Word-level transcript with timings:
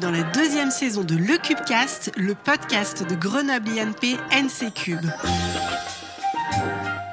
dans 0.00 0.10
la 0.10 0.22
deuxième 0.22 0.70
saison 0.70 1.02
de 1.02 1.16
Le 1.16 1.38
Cubecast, 1.38 2.12
le 2.16 2.34
podcast 2.34 3.08
de 3.08 3.14
Grenoble 3.14 3.70
INP 3.78 4.16
NC 4.30 4.72
Cube. 4.72 5.06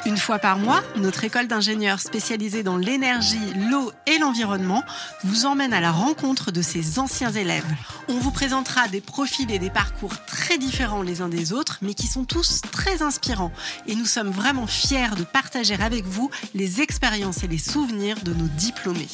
Une 0.05 0.17
fois 0.17 0.39
par 0.39 0.57
mois, 0.59 0.83
notre 0.95 1.23
école 1.23 1.47
d'ingénieurs 1.47 1.99
spécialisée 1.99 2.63
dans 2.63 2.77
l'énergie, 2.77 3.53
l'eau 3.69 3.91
et 4.05 4.19
l'environnement 4.19 4.83
vous 5.23 5.45
emmène 5.45 5.73
à 5.73 5.81
la 5.81 5.91
rencontre 5.91 6.51
de 6.51 6.61
ses 6.61 6.99
anciens 6.99 7.31
élèves. 7.31 7.65
On 8.07 8.17
vous 8.19 8.31
présentera 8.31 8.87
des 8.87 9.01
profils 9.01 9.51
et 9.51 9.59
des 9.59 9.71
parcours 9.71 10.23
très 10.25 10.57
différents 10.57 11.01
les 11.01 11.21
uns 11.21 11.29
des 11.29 11.53
autres, 11.53 11.79
mais 11.81 11.93
qui 11.93 12.07
sont 12.07 12.25
tous 12.25 12.61
très 12.71 13.01
inspirants. 13.01 13.51
Et 13.87 13.95
nous 13.95 14.05
sommes 14.05 14.29
vraiment 14.29 14.67
fiers 14.67 15.15
de 15.17 15.23
partager 15.23 15.75
avec 15.81 16.05
vous 16.05 16.29
les 16.53 16.81
expériences 16.81 17.43
et 17.43 17.47
les 17.47 17.57
souvenirs 17.57 18.17
de 18.23 18.33
nos 18.33 18.47
diplômés. 18.47 19.07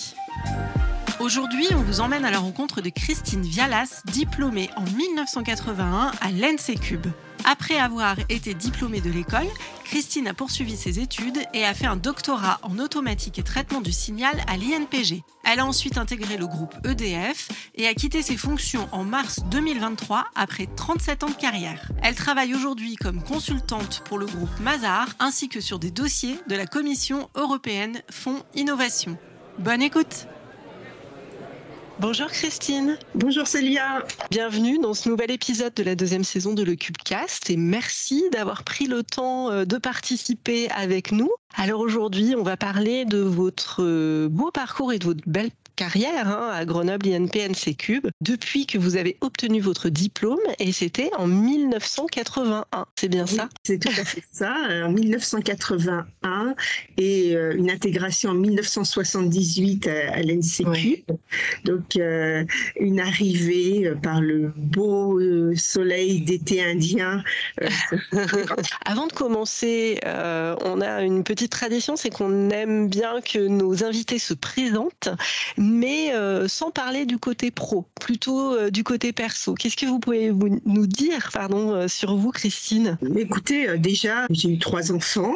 Aujourd'hui, 1.21 1.67
on 1.75 1.83
vous 1.83 2.01
emmène 2.01 2.25
à 2.25 2.31
la 2.31 2.39
rencontre 2.39 2.81
de 2.81 2.89
Christine 2.89 3.43
Vialas, 3.43 4.01
diplômée 4.05 4.71
en 4.75 4.81
1981 4.81 6.11
à 6.19 6.31
l'ENSE 6.31 6.79
Cube. 6.81 7.05
Après 7.45 7.77
avoir 7.77 8.15
été 8.29 8.55
diplômée 8.55 9.01
de 9.01 9.11
l'école, 9.11 9.45
Christine 9.85 10.27
a 10.27 10.33
poursuivi 10.33 10.75
ses 10.75 10.99
études 10.99 11.37
et 11.53 11.63
a 11.63 11.75
fait 11.75 11.85
un 11.85 11.95
doctorat 11.95 12.59
en 12.63 12.79
automatique 12.79 13.37
et 13.37 13.43
traitement 13.43 13.81
du 13.81 13.91
signal 13.91 14.41
à 14.47 14.57
l'INPG. 14.57 15.21
Elle 15.43 15.59
a 15.59 15.65
ensuite 15.67 15.99
intégré 15.99 16.37
le 16.37 16.47
groupe 16.47 16.73
EDF 16.87 17.49
et 17.75 17.85
a 17.85 17.93
quitté 17.93 18.23
ses 18.23 18.37
fonctions 18.37 18.89
en 18.91 19.03
mars 19.03 19.41
2023 19.51 20.25
après 20.33 20.65
37 20.75 21.23
ans 21.23 21.29
de 21.29 21.35
carrière. 21.35 21.91
Elle 22.01 22.15
travaille 22.15 22.55
aujourd'hui 22.55 22.95
comme 22.95 23.21
consultante 23.21 24.01
pour 24.05 24.17
le 24.17 24.25
groupe 24.25 24.59
Mazar 24.59 25.09
ainsi 25.19 25.49
que 25.49 25.61
sur 25.61 25.77
des 25.77 25.91
dossiers 25.91 26.39
de 26.49 26.55
la 26.55 26.65
Commission 26.65 27.29
européenne 27.35 28.01
Fonds 28.09 28.41
Innovation. 28.55 29.19
Bonne 29.59 29.83
écoute 29.83 30.27
Bonjour 32.01 32.31
Christine. 32.31 32.97
Bonjour 33.13 33.45
Célia. 33.45 34.03
Bienvenue 34.31 34.79
dans 34.79 34.95
ce 34.95 35.07
nouvel 35.07 35.29
épisode 35.29 35.75
de 35.75 35.83
la 35.83 35.93
deuxième 35.93 36.23
saison 36.23 36.55
de 36.55 36.63
Le 36.63 36.73
Cubecast 36.73 37.51
et 37.51 37.57
merci 37.57 38.23
d'avoir 38.31 38.63
pris 38.63 38.87
le 38.87 39.03
temps 39.03 39.51
euh, 39.51 39.65
de 39.65 39.77
participer 39.77 40.67
avec 40.71 41.11
nous. 41.11 41.29
Alors 41.57 41.79
aujourd'hui, 41.79 42.33
on 42.35 42.41
va 42.41 42.57
parler 42.57 43.05
de 43.05 43.19
votre 43.19 43.83
euh, 43.83 44.29
beau 44.31 44.49
parcours 44.49 44.91
et 44.91 44.97
de 44.97 45.05
votre 45.05 45.21
belle 45.27 45.51
carrière 45.81 46.27
hein, 46.27 46.51
à 46.53 46.63
Grenoble 46.63 47.07
INPNC 47.07 47.75
Cube 47.75 48.07
depuis 48.21 48.67
que 48.67 48.77
vous 48.77 48.97
avez 48.97 49.17
obtenu 49.21 49.61
votre 49.61 49.89
diplôme 49.89 50.37
et 50.59 50.71
c'était 50.71 51.09
en 51.17 51.25
1981. 51.25 52.85
C'est 52.95 53.09
bien 53.09 53.25
ça? 53.25 53.49
C'est 53.63 53.79
tout 53.79 53.89
à 53.89 54.05
fait 54.05 54.21
ça. 54.31 54.53
En 54.85 54.91
1981 54.91 56.53
et 56.99 57.35
euh, 57.35 57.55
une 57.57 57.71
intégration 57.71 58.29
en 58.29 58.35
1978 58.35 59.87
à, 59.87 60.21
l'NC 60.21 61.03
Donc 61.65 61.95
euh, 61.95 62.43
une 62.79 62.99
arrivée 62.99 63.87
euh, 63.87 63.95
par 63.95 64.21
le 64.21 64.53
beau 64.55 65.19
soleil 65.55 66.21
d'été 66.21 66.63
indien. 66.63 67.23
Avant 68.85 69.07
de 69.07 69.13
commencer, 69.13 69.99
on 70.05 70.79
a 70.79 71.01
une 71.01 71.23
petite 71.23 71.51
tradition, 71.51 71.95
c'est 71.95 72.11
qu'on 72.11 72.51
aime 72.51 72.87
bien 72.87 73.19
que 73.21 73.39
nos 73.47 73.83
invités 73.83 74.19
se 74.19 74.35
présentent 74.35 75.09
mais 75.71 76.13
euh, 76.13 76.47
sans 76.47 76.71
parler 76.71 77.05
du 77.05 77.17
côté 77.17 77.49
pro, 77.49 77.85
plutôt 77.99 78.53
euh, 78.53 78.69
du 78.69 78.83
côté 78.83 79.13
perso. 79.13 79.53
Qu'est-ce 79.53 79.77
que 79.77 79.85
vous 79.85 79.99
pouvez 79.99 80.31
nous 80.65 80.87
dire 80.87 81.29
pardon, 81.33 81.73
euh, 81.73 81.87
sur 81.87 82.15
vous, 82.15 82.31
Christine? 82.31 82.97
Écoutez, 83.15 83.77
déjà, 83.77 84.25
j'ai 84.29 84.49
eu 84.49 84.59
trois 84.59 84.91
enfants. 84.91 85.33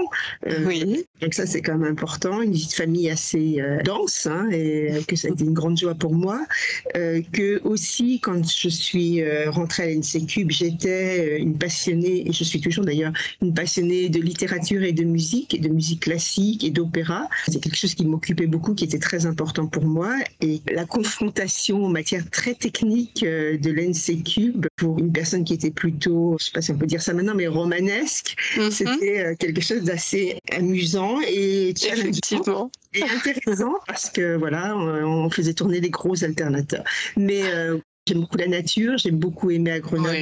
oui. 0.66 1.06
Donc 1.22 1.34
ça, 1.34 1.46
c'est 1.46 1.62
quand 1.62 1.78
même 1.78 1.92
important. 1.92 2.42
Une 2.42 2.52
vie 2.52 2.68
de 2.68 2.74
famille 2.74 3.10
assez 3.10 3.64
dense, 3.84 4.26
hein, 4.26 4.50
et 4.52 5.02
que 5.08 5.16
ça 5.16 5.30
a 5.30 5.32
été 5.32 5.44
une 5.44 5.54
grande 5.54 5.78
joie 5.78 5.96
pour 5.96 6.14
moi. 6.14 6.46
que 6.94 7.62
aussi, 7.64 8.20
quand 8.20 8.46
je 8.48 8.70
suis 8.70 9.24
rentrée 9.48 9.84
à 9.84 9.88
l'NC 9.88 10.28
Cube, 10.28 10.52
j'étais 10.52 11.40
une 11.40 11.58
passionnée, 11.58 12.28
et 12.28 12.34
je 12.34 12.44
suis 12.44 12.60
toujours 12.60 12.86
d'ailleurs 12.86 13.14
une 13.42 13.54
passionnée 13.54 14.10
de 14.10 14.20
littérature 14.20 14.84
et 14.84 14.92
de 14.92 15.04
musique, 15.04 15.54
et 15.54 15.60
de 15.60 15.70
musique 15.70 16.02
classique 16.02 16.64
et 16.64 16.70
d'opéra. 16.70 17.30
C'est 17.48 17.62
quelque 17.62 17.78
chose 17.78 17.96
qui 17.96 18.06
m'occupait 18.06 18.48
beaucoup, 18.48 18.74
qui 18.74 18.84
était 18.84 19.00
très 19.00 19.26
important 19.26 19.68
pour 19.68 19.86
moi 19.86 20.15
et 20.42 20.62
la 20.72 20.86
confrontation 20.86 21.86
en 21.86 21.90
matière 21.90 22.30
très 22.30 22.54
technique 22.54 23.24
euh, 23.24 23.58
de 23.58 23.72
l'NC 23.72 24.24
Cube 24.24 24.66
pour 24.76 25.00
une 25.00 25.12
personne 25.12 25.44
qui 25.44 25.54
était 25.54 25.72
plutôt, 25.72 26.38
je 26.40 26.46
sais 26.46 26.52
pas 26.52 26.62
si 26.62 26.72
on 26.72 26.78
peut 26.78 26.86
dire 26.86 27.02
ça 27.02 27.14
maintenant, 27.14 27.36
mais 27.36 27.48
romanesque, 27.48 28.36
mhm. 28.58 28.72
c'était 28.72 29.20
euh, 29.20 29.36
quelque 29.36 29.62
chose 29.62 29.84
d'assez 29.84 30.38
amusant 30.52 31.20
et 31.22 31.74
challengeant 31.78 32.72
et 32.94 33.04
intéressant 33.04 33.74
parce 33.88 34.10
que 34.10 34.36
voilà, 34.36 34.76
on 34.76 35.30
faisait 35.30 35.54
tourner 35.54 35.82
les 35.82 35.90
gros 35.90 36.24
alternateurs. 36.24 36.84
Mais 37.18 37.44
euh, 37.44 37.78
J'aime 38.08 38.22
beaucoup 38.22 38.38
la 38.38 38.48
nature, 38.48 39.00
j'ai 39.00 39.10
beaucoup 39.10 39.50
aimé 39.50 39.72
à 39.72 39.80
Grenoble 39.80 40.16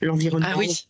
l'environnement. 0.00 0.46
Ah 0.48 0.56
oui. 0.56 0.87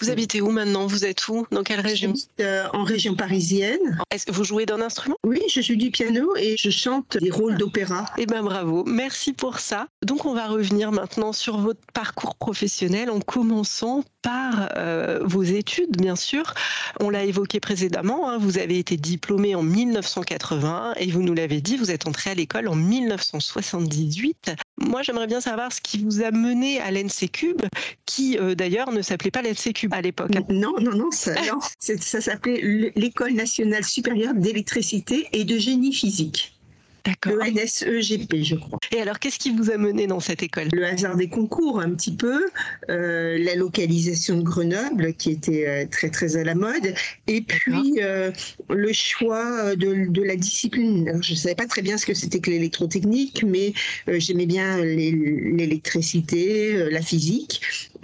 Vous 0.00 0.10
habitez 0.10 0.40
où 0.40 0.50
maintenant? 0.50 0.86
Vous 0.86 1.04
êtes 1.04 1.28
où? 1.28 1.46
Dans 1.50 1.62
quelle 1.62 1.80
région 1.80 2.12
euh, 2.40 2.66
En 2.72 2.84
région 2.84 3.14
parisienne. 3.14 3.98
Est-ce 4.10 4.26
que 4.26 4.32
vous 4.32 4.44
jouez 4.44 4.66
d'un 4.66 4.80
instrument? 4.80 5.16
Oui, 5.24 5.40
je 5.48 5.60
joue 5.60 5.76
du 5.76 5.90
piano 5.90 6.34
et 6.36 6.56
je 6.58 6.70
chante 6.70 7.16
des 7.18 7.30
rôles 7.30 7.56
d'opéra. 7.56 8.06
Eh 8.18 8.26
bien 8.26 8.42
bravo, 8.42 8.84
merci 8.86 9.32
pour 9.32 9.58
ça. 9.58 9.86
Donc 10.04 10.24
on 10.24 10.34
va 10.34 10.46
revenir 10.46 10.92
maintenant 10.92 11.32
sur 11.32 11.58
votre 11.58 11.80
parcours 11.92 12.34
professionnel 12.36 13.10
en 13.10 13.20
commençant 13.20 14.04
par 14.22 14.70
euh, 14.76 15.20
vos 15.22 15.42
études, 15.42 15.96
bien 15.96 16.16
sûr. 16.16 16.54
On 17.00 17.10
l'a 17.10 17.24
évoqué 17.24 17.60
précédemment, 17.60 18.28
hein, 18.28 18.38
vous 18.38 18.58
avez 18.58 18.78
été 18.78 18.96
diplômé 18.96 19.54
en 19.54 19.62
1980 19.62 20.94
et 20.96 21.10
vous 21.10 21.22
nous 21.22 21.34
l'avez 21.34 21.60
dit, 21.60 21.76
vous 21.76 21.90
êtes 21.90 22.08
entré 22.08 22.30
à 22.30 22.34
l'école 22.34 22.68
en 22.68 22.74
1978. 22.74 24.54
Moi, 24.78 25.02
j'aimerais 25.02 25.26
bien 25.26 25.40
savoir 25.40 25.72
ce 25.72 25.80
qui 25.80 25.98
vous 25.98 26.22
a 26.22 26.30
mené 26.30 26.80
à 26.80 26.90
l'NC 26.90 27.30
Cube, 27.32 27.62
qui 28.06 28.38
euh, 28.38 28.54
d'ailleurs 28.54 28.90
ne 28.90 29.02
s'appelait 29.02 29.30
pas 29.30 29.42
l'NC 29.42 29.72
Cube 29.72 29.94
à 29.94 30.00
l'époque. 30.00 30.30
Non, 30.48 30.74
non, 30.80 30.94
non, 30.96 31.10
ça, 31.10 31.34
ça 31.78 32.20
s'appelait 32.20 32.92
l'École 32.96 33.34
nationale 33.34 33.84
supérieure 33.84 34.34
d'électricité 34.34 35.28
et 35.32 35.44
de 35.44 35.58
génie 35.58 35.92
physique. 35.92 36.53
Le 37.26 37.50
NSEGP, 37.50 38.42
je 38.42 38.54
crois. 38.54 38.78
Et 38.92 39.00
alors, 39.00 39.18
qu'est-ce 39.18 39.38
qui 39.38 39.50
vous 39.50 39.70
a 39.70 39.76
mené 39.76 40.06
dans 40.06 40.20
cette 40.20 40.42
école? 40.42 40.68
Le 40.72 40.84
hasard 40.84 41.16
des 41.16 41.28
concours, 41.28 41.80
un 41.80 41.90
petit 41.90 42.14
peu, 42.14 42.46
euh, 42.90 43.38
la 43.38 43.54
localisation 43.54 44.38
de 44.38 44.42
Grenoble, 44.42 45.14
qui 45.14 45.30
était 45.30 45.68
euh, 45.68 45.86
très 45.90 46.10
très 46.10 46.36
à 46.36 46.44
la 46.44 46.54
mode, 46.54 46.94
et 47.26 47.42
puis 47.42 47.98
euh, 48.00 48.30
le 48.70 48.92
choix 48.92 49.76
de, 49.76 50.06
de, 50.08 50.22
la 50.22 50.36
discipline. 50.36 51.20
je 51.22 51.32
ne 51.32 51.36
savais 51.36 51.54
pas 51.54 51.66
très 51.66 51.82
bien 51.82 51.98
ce 51.98 52.06
que 52.06 52.14
c'était 52.14 52.40
que 52.40 52.50
l'électrotechnique, 52.50 53.44
mais 53.46 53.74
j'aimais 54.06 54.46
bien 54.46 54.78
l'électricité, 54.78 56.90
la 56.90 57.02
physique. 57.02 57.60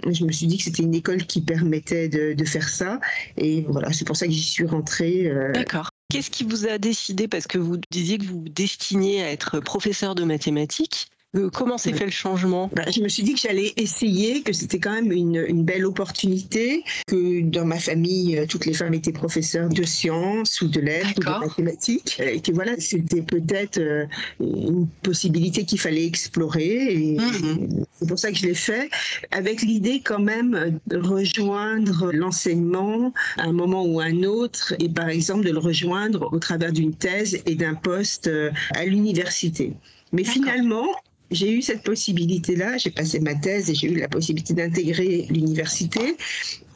Je 0.07 0.25
me 0.25 0.31
suis 0.31 0.47
dit 0.47 0.57
que 0.57 0.63
c'était 0.63 0.83
une 0.83 0.95
école 0.95 1.25
qui 1.25 1.41
permettait 1.41 2.07
de, 2.07 2.33
de 2.33 2.45
faire 2.45 2.69
ça, 2.69 2.99
et 3.37 3.65
voilà, 3.67 3.91
c'est 3.93 4.05
pour 4.05 4.17
ça 4.17 4.27
que 4.27 4.33
j'y 4.33 4.43
suis 4.43 4.65
rentrée. 4.65 5.31
D'accord. 5.53 5.89
Qu'est-ce 6.11 6.29
qui 6.29 6.43
vous 6.43 6.67
a 6.67 6.77
décidé, 6.77 7.29
parce 7.29 7.47
que 7.47 7.57
vous 7.57 7.77
disiez 7.89 8.17
que 8.17 8.25
vous 8.25 8.41
vous 8.41 8.49
destiniez 8.49 9.23
à 9.23 9.31
être 9.31 9.61
professeur 9.61 10.13
de 10.13 10.25
mathématiques, 10.25 11.07
euh, 11.37 11.49
comment 11.49 11.77
s'est 11.77 11.93
fait 11.93 12.05
le 12.05 12.11
changement? 12.11 12.69
Bah, 12.75 12.83
Je 12.91 13.01
me 13.01 13.07
suis 13.07 13.23
dit 13.23 13.33
que 13.33 13.39
j'allais 13.39 13.73
essayer, 13.77 14.41
que 14.41 14.51
c'était 14.51 14.79
quand 14.79 14.91
même 14.91 15.11
une, 15.13 15.45
une, 15.47 15.63
belle 15.63 15.85
opportunité, 15.85 16.83
que 17.07 17.41
dans 17.41 17.63
ma 17.63 17.79
famille, 17.79 18.37
euh, 18.37 18.45
toutes 18.45 18.65
les 18.65 18.73
femmes 18.73 18.93
étaient 18.93 19.13
professeurs 19.13 19.69
de 19.69 19.83
sciences 19.83 20.61
ou 20.61 20.67
de 20.67 20.81
lettres 20.81 21.13
ou 21.17 21.21
de 21.21 21.47
mathématiques, 21.47 22.19
et 22.19 22.41
que 22.41 22.51
voilà, 22.51 22.73
c'était 22.79 23.21
peut-être 23.21 23.77
euh, 23.77 24.05
une 24.41 24.87
possibilité 25.03 25.63
qu'il 25.63 25.79
fallait 25.79 26.05
explorer. 26.05 26.93
Et 26.93 27.17
mhm. 27.17 27.85
c'est 27.97 28.07
pour 28.09 28.19
ça 28.19 28.31
que 28.31 28.37
je 28.37 28.47
l'ai 28.47 28.53
fait, 28.53 28.89
avec 29.31 29.61
l'idée 29.61 30.01
quand 30.03 30.19
même 30.19 30.79
de 30.87 30.97
rejoindre 30.97 32.11
l'enseignement 32.11 33.13
à 33.37 33.43
un 33.43 33.53
moment 33.53 33.85
ou 33.85 34.01
à 34.01 34.05
un 34.05 34.23
autre, 34.23 34.73
et 34.79 34.89
par 34.89 35.07
exemple 35.07 35.45
de 35.45 35.51
le 35.51 35.59
rejoindre 35.59 36.27
au 36.33 36.39
travers 36.39 36.73
d'une 36.73 36.93
thèse 36.93 37.41
et 37.45 37.55
d'un 37.55 37.75
poste 37.75 38.29
à 38.75 38.85
l'université. 38.85 39.73
Mais 40.11 40.25
finalement, 40.25 40.87
j'ai 41.31 41.51
eu 41.51 41.61
cette 41.61 41.83
possibilité-là, 41.83 42.77
j'ai 42.77 42.91
passé 42.91 43.19
ma 43.19 43.35
thèse 43.35 43.69
et 43.69 43.75
j'ai 43.75 43.91
eu 43.91 43.97
la 43.97 44.07
possibilité 44.07 44.53
d'intégrer 44.53 45.27
l'université. 45.29 46.17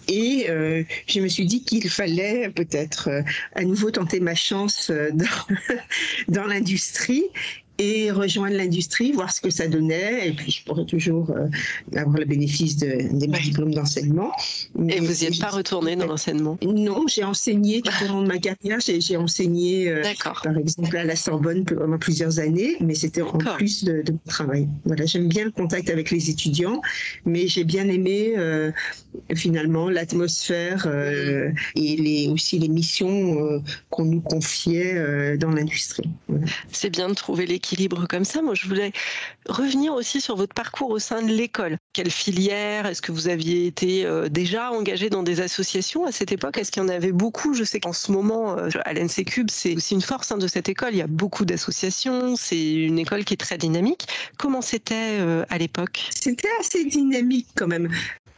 Et 0.07 0.45
euh, 0.49 0.83
je 1.07 1.19
me 1.19 1.27
suis 1.27 1.45
dit 1.45 1.63
qu'il 1.63 1.89
fallait 1.89 2.49
peut-être 2.49 3.09
euh, 3.09 3.21
à 3.55 3.63
nouveau 3.63 3.89
tenter 3.91 4.19
ma 4.19 4.35
chance 4.35 4.91
euh, 4.91 5.09
dans, 5.11 5.25
dans 6.27 6.45
l'industrie 6.45 7.23
et 7.77 8.11
rejoindre 8.11 8.55
l'industrie, 8.55 9.11
voir 9.11 9.31
ce 9.31 9.41
que 9.41 9.49
ça 9.49 9.67
donnait, 9.67 10.29
et 10.29 10.31
puis 10.31 10.51
je 10.51 10.63
pourrais 10.63 10.85
toujours 10.85 11.31
euh, 11.31 11.47
avoir 11.97 12.17
le 12.17 12.25
bénéfice 12.25 12.77
de, 12.77 13.17
des 13.17 13.27
diplômes 13.27 13.73
d'enseignement. 13.73 14.31
Et 14.89 14.99
vous 14.99 15.11
n'y 15.11 15.25
êtes 15.25 15.39
pas 15.39 15.49
retourné 15.49 15.95
dans 15.95 16.07
l'enseignement? 16.07 16.57
Non, 16.63 17.05
j'ai 17.07 17.23
enseigné 17.23 17.81
tout 17.81 17.91
au 18.05 18.07
long 18.07 18.21
de 18.21 18.27
ma 18.27 18.37
carrière. 18.37 18.79
J'ai 18.79 19.17
enseigné, 19.17 19.89
euh, 19.89 20.03
par 20.23 20.57
exemple, 20.57 20.95
à 20.95 21.03
la 21.03 21.15
Sorbonne 21.15 21.65
pendant 21.65 21.97
plusieurs 21.97 22.39
années, 22.39 22.77
mais 22.79 22.95
c'était 22.95 23.21
en 23.21 23.37
plus 23.37 23.83
de, 23.83 24.01
de, 24.01 24.11
mon 24.11 24.19
travail. 24.27 24.67
Voilà, 24.85 25.05
j'aime 25.05 25.27
bien 25.27 25.45
le 25.45 25.51
contact 25.51 25.89
avec 25.89 26.11
les 26.11 26.29
étudiants, 26.29 26.81
mais 27.25 27.47
j'ai 27.47 27.63
bien 27.63 27.89
aimé 27.89 28.35
euh, 28.37 28.71
finalement 29.35 29.89
l'atmosphère 29.89 30.87
et 31.75 31.95
les, 31.95 32.29
aussi 32.29 32.59
les 32.59 32.69
missions 32.69 33.61
qu'on 33.89 34.05
nous 34.05 34.21
confiait 34.21 35.37
dans 35.37 35.51
l'industrie. 35.51 36.09
C'est 36.71 36.89
bien 36.89 37.09
de 37.09 37.13
trouver 37.13 37.45
les 37.45 37.59
comme 38.09 38.25
ça. 38.25 38.41
Moi, 38.41 38.53
je 38.55 38.67
voulais 38.67 38.91
revenir 39.47 39.93
aussi 39.93 40.21
sur 40.21 40.35
votre 40.35 40.53
parcours 40.53 40.89
au 40.89 40.99
sein 40.99 41.21
de 41.21 41.31
l'école. 41.31 41.77
Quelle 41.93 42.11
filière 42.11 42.85
Est-ce 42.85 43.01
que 43.01 43.11
vous 43.11 43.27
aviez 43.27 43.65
été 43.65 44.05
euh, 44.05 44.29
déjà 44.29 44.71
engagé 44.71 45.09
dans 45.09 45.23
des 45.23 45.41
associations 45.41 46.05
à 46.05 46.11
cette 46.11 46.31
époque? 46.31 46.57
Est-ce 46.57 46.71
qu'il 46.71 46.83
y 46.83 46.85
en 46.85 46.89
avait 46.89 47.11
beaucoup? 47.11 47.53
Je 47.53 47.63
sais 47.63 47.79
qu'en 47.79 47.93
ce 47.93 48.11
moment, 48.11 48.57
euh, 48.57 48.69
à 48.85 48.93
l'NC 48.93 49.25
c'est 49.49 49.75
aussi 49.75 49.93
une 49.93 50.01
force 50.01 50.31
hein, 50.31 50.37
de 50.37 50.47
cette 50.47 50.69
école. 50.69 50.89
Il 50.91 50.97
y 50.97 51.01
a 51.01 51.07
beaucoup 51.07 51.45
d'associations. 51.45 52.35
C'est 52.35 52.73
une 52.73 52.99
école 52.99 53.23
qui 53.25 53.33
est 53.33 53.37
très 53.37 53.57
dynamique. 53.57 54.07
Comment 54.37 54.61
c'était 54.61 55.19
euh, 55.19 55.45
à 55.49 55.57
l'époque? 55.57 56.09
C'était 56.11 56.49
assez 56.59 56.85
dynamique 56.85 57.47
quand 57.55 57.67
même 57.67 57.89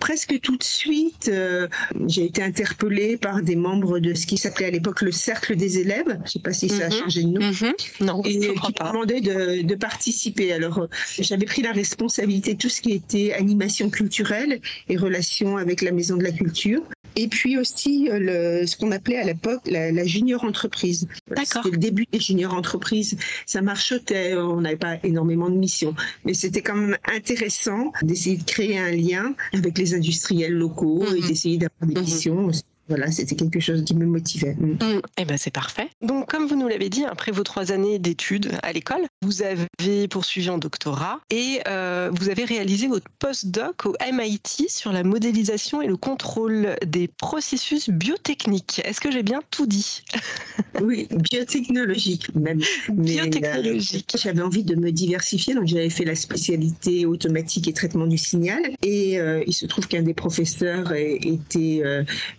presque 0.07 0.39
tout 0.39 0.55
de 0.55 0.63
suite, 0.63 1.27
euh, 1.27 1.67
j'ai 2.07 2.23
été 2.23 2.41
interpellée 2.41 3.17
par 3.17 3.41
des 3.41 3.57
membres 3.57 3.99
de 3.99 4.13
ce 4.13 4.25
qui 4.25 4.37
s'appelait 4.37 4.67
à 4.67 4.71
l'époque 4.71 5.01
le 5.01 5.11
Cercle 5.11 5.57
des 5.57 5.79
élèves. 5.79 6.07
Je 6.07 6.13
ne 6.13 6.27
sais 6.27 6.39
pas 6.39 6.53
si 6.53 6.69
ça 6.69 6.85
a 6.85 6.87
mhm. 6.87 6.93
changé 6.93 7.23
de 7.23 7.27
nom. 7.27 7.41
Mhm. 7.41 7.73
Non, 7.99 8.21
et 8.23 8.39
qui 8.39 8.73
demandaient 8.79 9.19
de, 9.19 9.63
de, 9.63 9.75
participer. 9.75 10.53
Alors, 10.53 10.79
euh, 10.79 10.87
j'avais 11.19 11.45
pris 11.45 11.61
la 11.61 11.73
responsabilité 11.73 12.53
de 12.53 12.57
tout 12.57 12.69
ce 12.69 12.79
qui 12.79 12.93
était 12.93 13.33
animation 13.33 13.89
culturelle 13.89 14.61
et 14.87 14.95
relations 14.95 15.57
avec 15.57 15.81
la 15.81 15.91
Maison 15.91 16.15
de 16.15 16.23
la 16.23 16.31
Culture. 16.31 16.83
Et 17.17 17.27
puis 17.27 17.57
aussi 17.57 18.09
euh, 18.09 18.19
le, 18.61 18.67
ce 18.67 18.77
qu'on 18.77 18.91
appelait 18.91 19.17
à 19.17 19.23
l'époque 19.23 19.61
la, 19.65 20.05
junior 20.05 20.43
entreprise. 20.43 21.07
D'accord. 21.27 21.63
C'était 21.63 21.71
le 21.71 21.77
début 21.77 22.05
des 22.11 22.19
junior 22.19 22.53
entreprises. 22.53 23.17
Ça 23.47 23.61
marchotait, 23.61 24.35
on 24.35 24.61
n'avait 24.61 24.77
pas 24.77 24.97
énormément 25.03 25.49
de 25.49 25.55
missions, 25.55 25.95
mais 26.25 26.35
c'était 26.35 26.61
quand 26.61 26.75
même 26.75 26.97
intéressant 27.11 27.91
d'essayer 28.03 28.37
de 28.37 28.43
créer 28.43 28.77
un 28.77 28.91
lien 28.91 29.33
avec 29.53 29.77
les 29.79 29.95
industriels 29.95 30.53
locaux 30.53 31.03
et 31.07 31.21
mhm. 31.21 31.27
d'essayer 31.27 31.57
d'avoir 31.57 31.87
des 31.87 31.95
mhm. 31.95 32.05
missions 32.05 32.51
voilà, 32.89 33.11
c'était 33.11 33.35
quelque 33.35 33.59
chose 33.59 33.83
qui 33.83 33.95
me 33.95 34.05
motivait. 34.05 34.55
Mm. 34.55 34.77
Mm. 34.81 35.01
Eh 35.17 35.25
ben 35.25 35.37
c'est 35.37 35.51
parfait. 35.51 35.89
Donc 36.01 36.29
comme 36.29 36.47
vous 36.47 36.55
nous 36.55 36.67
l'avez 36.67 36.89
dit, 36.89 37.03
après 37.03 37.31
vos 37.31 37.43
trois 37.43 37.71
années 37.71 37.99
d'études 37.99 38.49
à 38.63 38.71
l'école, 38.71 39.01
vous 39.23 39.41
avez 39.41 40.07
poursuivi 40.07 40.49
un 40.49 40.59
doctorat 40.59 41.19
et 41.31 41.61
euh, 41.67 42.11
vous 42.13 42.29
avez 42.29 42.45
réalisé 42.45 42.87
votre 42.87 43.09
postdoc 43.17 43.85
au 43.85 43.95
MIT 44.11 44.69
sur 44.69 44.91
la 44.91 45.03
modélisation 45.03 45.81
et 45.81 45.87
le 45.87 45.97
contrôle 45.97 46.75
des 46.85 47.07
processus 47.07 47.89
biotechniques. 47.89 48.81
Est-ce 48.85 49.01
que 49.01 49.11
j'ai 49.11 49.23
bien 49.23 49.41
tout 49.51 49.65
dit? 49.65 50.03
Oui, 50.79 51.07
biotechnologique 51.09 52.35
même. 52.35 52.61
Euh, 52.89 52.93
biotechnologique. 52.93 54.15
j'avais 54.15 54.43
envie 54.43 54.63
de 54.63 54.75
me 54.75 54.91
diversifier, 54.91 55.55
donc 55.55 55.65
j'avais 55.65 55.89
fait 55.89 56.05
la 56.05 56.13
spécialité 56.13 57.07
automatique 57.07 57.67
et 57.67 57.73
traitement 57.73 58.05
du 58.05 58.19
signal. 58.19 58.61
Et 58.83 59.19
euh, 59.19 59.43
il 59.47 59.53
se 59.53 59.65
trouve 59.65 59.87
qu'un 59.87 60.03
des 60.03 60.13
professeurs 60.13 60.93
était 60.93 61.81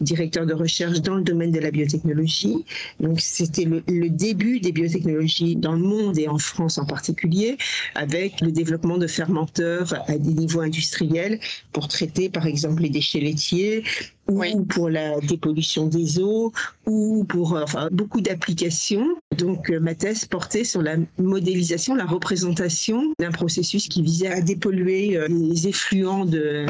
directeur 0.01 0.47
de 0.47 0.55
recherche 0.55 1.01
dans 1.01 1.17
le 1.17 1.23
domaine 1.23 1.51
de 1.51 1.59
la 1.59 1.73
biotechnologie. 1.73 2.65
Donc 3.01 3.21
c'était 3.21 3.65
le, 3.65 4.09
début 4.09 4.61
des 4.61 4.71
biotechnologies 4.71 5.57
dans 5.57 5.73
le 5.73 5.81
monde 5.81 6.17
et 6.19 6.29
en 6.29 6.39
France 6.39 6.68
en 6.77 6.85
particulier, 6.85 7.57
avec 7.95 8.43
le 8.43 8.53
développement 8.53 8.99
de 8.99 9.07
fermenteurs 9.07 9.95
à 10.07 10.19
des 10.19 10.35
niveaux 10.35 10.61
industriels 10.61 11.41
pour 11.73 11.89
traiter 11.89 12.29
par 12.29 12.47
exemple 12.47 12.83
les 12.83 12.91
déchets 12.91 13.21
laitiers 13.21 13.85
ou 14.29 14.65
pour 14.65 14.91
la 14.91 15.21
dépollution 15.21 15.87
des 15.87 16.21
eaux 16.21 16.53
ou 16.87 17.25
pour 17.25 17.57
euh, 17.57 17.63
enfin, 17.63 17.89
beaucoup 17.91 18.21
d'applications. 18.21 19.07
Donc 19.37 19.71
euh, 19.71 19.81
ma 19.81 19.95
thèse 19.95 20.27
portait 20.27 20.65
sur 20.65 20.83
la 20.83 20.97
modélisation, 21.19 21.95
la 21.95 22.05
représentation 22.05 23.15
d'un 23.19 23.31
processus 23.31 23.89
qui 23.89 24.03
visait 24.03 24.29
à 24.29 24.41
dépolluer 24.41 25.17
euh, 25.17 25.29
les 25.29 25.69
effluents 25.69 26.25
de 26.25 26.67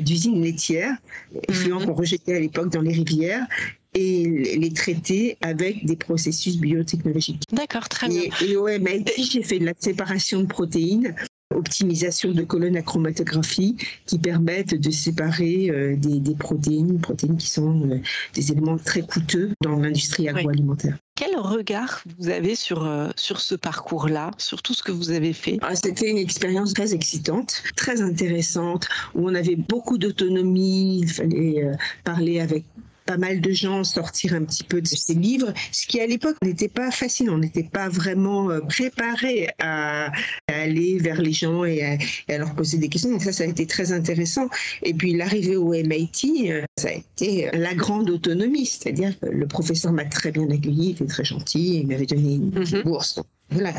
d'usines 0.00 0.42
laitières, 0.42 0.94
effluents 1.48 1.80
mhm. 1.80 1.86
qu'on 1.86 1.94
rejetait 1.94 2.36
à 2.36 2.40
l'époque 2.40 2.70
dans 2.70 2.82
les 2.82 2.92
rivières 2.92 3.46
et 3.94 4.56
les 4.56 4.72
traiter 4.72 5.36
avec 5.40 5.84
des 5.84 5.96
processus 5.96 6.56
biotechnologiques. 6.56 7.42
D'accord, 7.52 7.88
très 7.88 8.08
bien. 8.08 8.22
Et, 8.40 8.50
et 8.50 8.56
au 8.56 8.66
MIT, 8.66 9.10
j'ai 9.30 9.42
fait 9.42 9.58
de 9.58 9.66
la 9.66 9.74
séparation 9.78 10.40
de 10.40 10.46
protéines 10.46 11.14
optimisation 11.54 12.32
de 12.32 12.42
colonnes 12.42 12.76
à 12.76 12.82
chromatographie 12.82 13.76
qui 14.06 14.18
permettent 14.18 14.74
de 14.74 14.90
séparer 14.90 15.68
euh, 15.70 15.96
des, 15.96 16.34
protéines, 16.34 17.00
protéines 17.00 17.36
qui 17.36 17.48
sont 17.48 17.88
euh, 17.90 18.00
des 18.34 18.52
éléments 18.52 18.78
très 18.78 19.02
coûteux 19.02 19.50
dans 19.62 19.76
l'industrie 19.76 20.28
agroalimentaire. 20.28 20.96
Quel 21.16 21.36
regard 21.36 22.02
vous 22.18 22.28
avez 22.28 22.54
sur, 22.54 22.86
euh, 22.86 23.08
sur 23.16 23.40
ce 23.40 23.54
parcours-là, 23.54 24.30
sur 24.38 24.62
tout 24.62 24.74
ce 24.74 24.82
que 24.82 24.92
vous 24.92 25.10
avez 25.10 25.32
fait? 25.32 25.58
Ah, 25.60 25.74
C'était 25.74 26.08
une 26.08 26.18
expérience 26.18 26.72
très 26.72 26.94
excitante, 26.94 27.62
très 27.76 28.00
intéressante, 28.00 28.88
où 29.14 29.28
on 29.28 29.34
avait 29.34 29.56
beaucoup 29.56 29.98
d'autonomie, 29.98 31.00
il 31.00 31.08
fallait 31.08 31.66
parler 32.04 32.40
avec 32.40 32.64
pas 33.10 33.16
mal 33.16 33.40
de 33.40 33.50
gens 33.50 33.82
sortir 33.82 34.34
un 34.34 34.44
petit 34.44 34.62
peu 34.62 34.80
de 34.80 34.86
ces 34.86 35.14
livres, 35.14 35.52
ce 35.72 35.88
qui 35.88 36.00
à 36.00 36.06
l'époque 36.06 36.36
n'était 36.44 36.68
pas 36.68 36.92
facile. 36.92 37.28
On 37.30 37.38
n'était 37.38 37.64
pas 37.64 37.88
vraiment 37.88 38.48
euh, 38.50 38.60
préparé 38.60 39.48
à, 39.58 40.12
aller 40.46 40.96
vers 40.98 41.20
les 41.20 41.32
gens 41.32 41.64
et 41.64 41.98
à, 42.28 42.38
leur 42.38 42.54
poser 42.54 42.78
des 42.78 42.88
questions. 42.88 43.10
Donc 43.10 43.24
ça, 43.24 43.32
ça 43.32 43.42
a 43.42 43.48
été 43.48 43.66
très 43.66 43.90
intéressant. 43.90 44.48
Et 44.84 44.94
puis 44.94 45.16
l'arrivée 45.16 45.56
au 45.56 45.72
MIT, 45.72 46.52
euh, 46.52 46.62
ça 46.78 46.90
a 46.90 46.92
été 46.92 47.50
la 47.52 47.74
grande 47.74 48.10
autonomie, 48.10 48.66
c'est-à-dire 48.66 49.18
que 49.18 49.26
le 49.26 49.46
professeur 49.48 49.92
m'a 49.92 50.04
très 50.04 50.30
bien 50.30 50.48
accueilli, 50.48 50.90
il 50.90 50.90
était 50.90 51.06
très 51.06 51.24
gentil, 51.24 51.80
il 51.80 51.88
m'avait 51.88 52.06
donné 52.06 52.34
une 52.34 52.50
mhm. 52.50 52.82
bourse 52.84 53.20
voilà, 53.52 53.74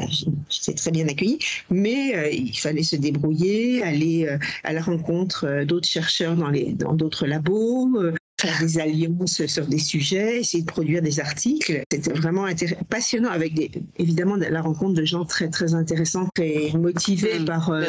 j'étais 0.50 0.74
très 0.74 0.92
bien 0.92 1.08
accueillie, 1.08 1.40
mais 1.70 2.14
euh, 2.14 2.30
il 2.30 2.60
fallait 2.60 2.84
se 2.84 2.98
débrouiller, 2.98 3.82
aller 3.84 4.28
à 4.66 4.74
la 4.74 4.82
rencontre 4.82 5.64
d'autres 5.64 5.88
chercheurs 5.88 6.36
dans 6.36 6.50
les 6.50 6.74
dans 6.74 6.92
d'autres 6.92 7.26
labos, 7.26 7.98
faire 8.42 8.60
des 8.60 8.80
alliances 8.80 9.46
sur 9.46 9.68
des 9.68 9.78
sujets, 9.78 10.40
essayer 10.40 10.64
de 10.64 10.72
produire 10.72 11.02
des 11.02 11.20
articles. 11.20 11.84
C'était 11.92 12.14
vraiment 12.14 12.46
passionnant 12.90 13.30
avec 13.30 13.54
des, 13.54 13.72
évidemment 13.98 14.36
la 14.36 14.62
rencontre 14.62 14.94
de 14.94 15.06
gens 15.06 15.26
très 15.26 15.50
très 15.50 15.74
intéressants 15.74 16.28
et 16.40 16.72
motivés 16.74 17.40
mmh, 17.40 17.46
par 17.46 17.70
euh, 17.70 17.84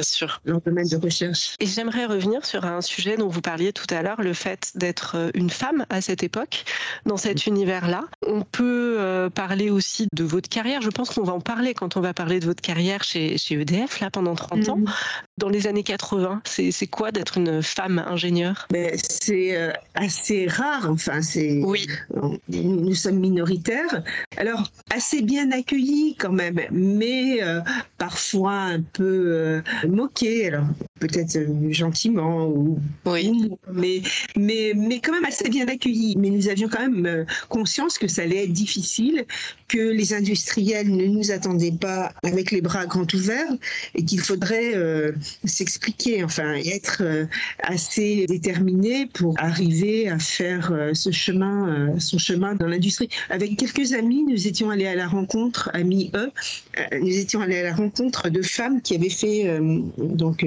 leur 0.44 0.60
domaine 0.60 0.88
de 0.88 0.96
recherche. 0.96 1.56
Et 1.60 1.66
j'aimerais 1.66 2.06
revenir 2.06 2.44
sur 2.44 2.64
un 2.64 2.80
sujet 2.80 3.16
dont 3.16 3.28
vous 3.28 3.40
parliez 3.40 3.72
tout 3.72 3.86
à 3.90 4.02
l'heure, 4.02 4.20
le 4.20 4.34
fait 4.34 4.72
d'être 4.74 5.16
euh, 5.16 5.30
une 5.34 5.50
femme 5.50 5.86
à 5.88 6.00
cette 6.00 6.22
époque, 6.22 6.64
dans 7.06 7.16
cet 7.16 7.46
mmh. 7.46 7.50
univers-là. 7.50 8.04
On 8.26 8.42
peut 8.42 8.96
euh, 8.98 9.30
parler 9.30 9.70
aussi 9.70 10.06
de 10.12 10.24
votre 10.24 10.48
carrière. 10.48 10.82
Je 10.82 10.90
pense 10.90 11.10
qu'on 11.10 11.24
va 11.24 11.32
en 11.32 11.40
parler 11.40 11.72
quand 11.72 11.96
on 11.96 12.00
va 12.00 12.12
parler 12.12 12.40
de 12.40 12.44
votre 12.44 12.60
carrière 12.60 13.04
chez, 13.04 13.38
chez 13.38 13.54
EDF, 13.54 14.00
là, 14.00 14.10
pendant 14.10 14.34
30 14.34 14.68
ans. 14.68 14.78
Dans 15.38 15.48
les 15.48 15.66
années 15.66 15.82
80, 15.82 16.42
c'est 16.44 16.86
quoi 16.86 17.10
d'être 17.10 17.38
une 17.38 17.62
femme 17.62 17.98
ingénieure? 18.06 18.66
Ben, 18.70 18.96
C'est 18.96 19.72
assez 19.94 20.46
rare. 20.46 20.88
Enfin, 20.90 21.22
c'est. 21.22 21.62
Oui. 21.64 21.86
Nous, 22.48 22.94
sommes 22.94 23.18
minoritaires. 23.18 24.02
Alors, 24.36 24.70
assez 24.90 25.22
bien 25.22 25.50
accueillis 25.50 26.16
quand 26.18 26.32
même, 26.32 26.60
mais 26.70 27.42
euh, 27.42 27.60
parfois 27.98 28.52
un 28.52 28.82
peu 28.82 29.02
euh, 29.04 29.62
moqués. 29.88 30.48
Alors, 30.48 30.66
peut-être 31.06 31.36
euh, 31.36 31.72
gentiment 31.72 32.46
ou. 32.46 32.78
Oui. 33.04 33.50
mais, 33.72 34.02
mais, 34.36 34.72
mais 34.76 35.00
quand 35.00 35.12
même 35.12 35.24
assez 35.24 35.48
bien 35.48 35.66
accueillis. 35.68 36.16
Mais 36.16 36.30
nous 36.30 36.48
avions 36.48 36.68
quand 36.68 36.88
même 36.88 37.26
conscience 37.48 37.98
que 37.98 38.08
ça 38.08 38.22
allait 38.22 38.44
être 38.44 38.52
difficile, 38.52 39.24
que 39.68 39.78
les 39.78 40.14
industriels 40.14 40.90
ne 40.90 41.06
nous 41.06 41.30
attendaient 41.30 41.78
pas 41.78 42.12
avec 42.22 42.50
les 42.50 42.60
bras 42.60 42.86
grands 42.86 43.06
ouverts 43.14 43.52
et 43.94 44.04
qu'il 44.04 44.20
faudrait 44.20 44.74
s'expliquer, 45.44 46.24
enfin, 46.24 46.54
être 46.54 47.02
assez 47.62 48.26
déterminé 48.26 49.06
pour 49.12 49.34
arriver 49.38 50.08
à 50.08 50.18
faire 50.18 50.72
euh, 50.72 50.94
ce 50.94 51.10
chemin, 51.10 51.68
euh, 51.68 51.98
son 51.98 52.18
chemin 52.18 52.54
dans 52.54 52.66
l'industrie. 52.66 53.08
Avec 53.30 53.56
quelques 53.56 53.92
amis, 53.92 54.24
nous 54.24 54.46
étions 54.46 54.70
allés 54.70 54.86
à 54.86 54.94
la 54.94 55.06
rencontre, 55.06 55.70
amis 55.72 56.10
eux, 56.14 56.30
euh, 56.78 56.98
nous 57.00 57.18
étions 57.18 57.40
allés 57.40 57.58
à 57.58 57.62
la 57.62 57.74
rencontre 57.74 58.28
de 58.28 58.42
femmes 58.42 58.80
qui 58.82 58.94
avaient 58.94 59.08
fait 59.08 59.60
donc 59.98 60.44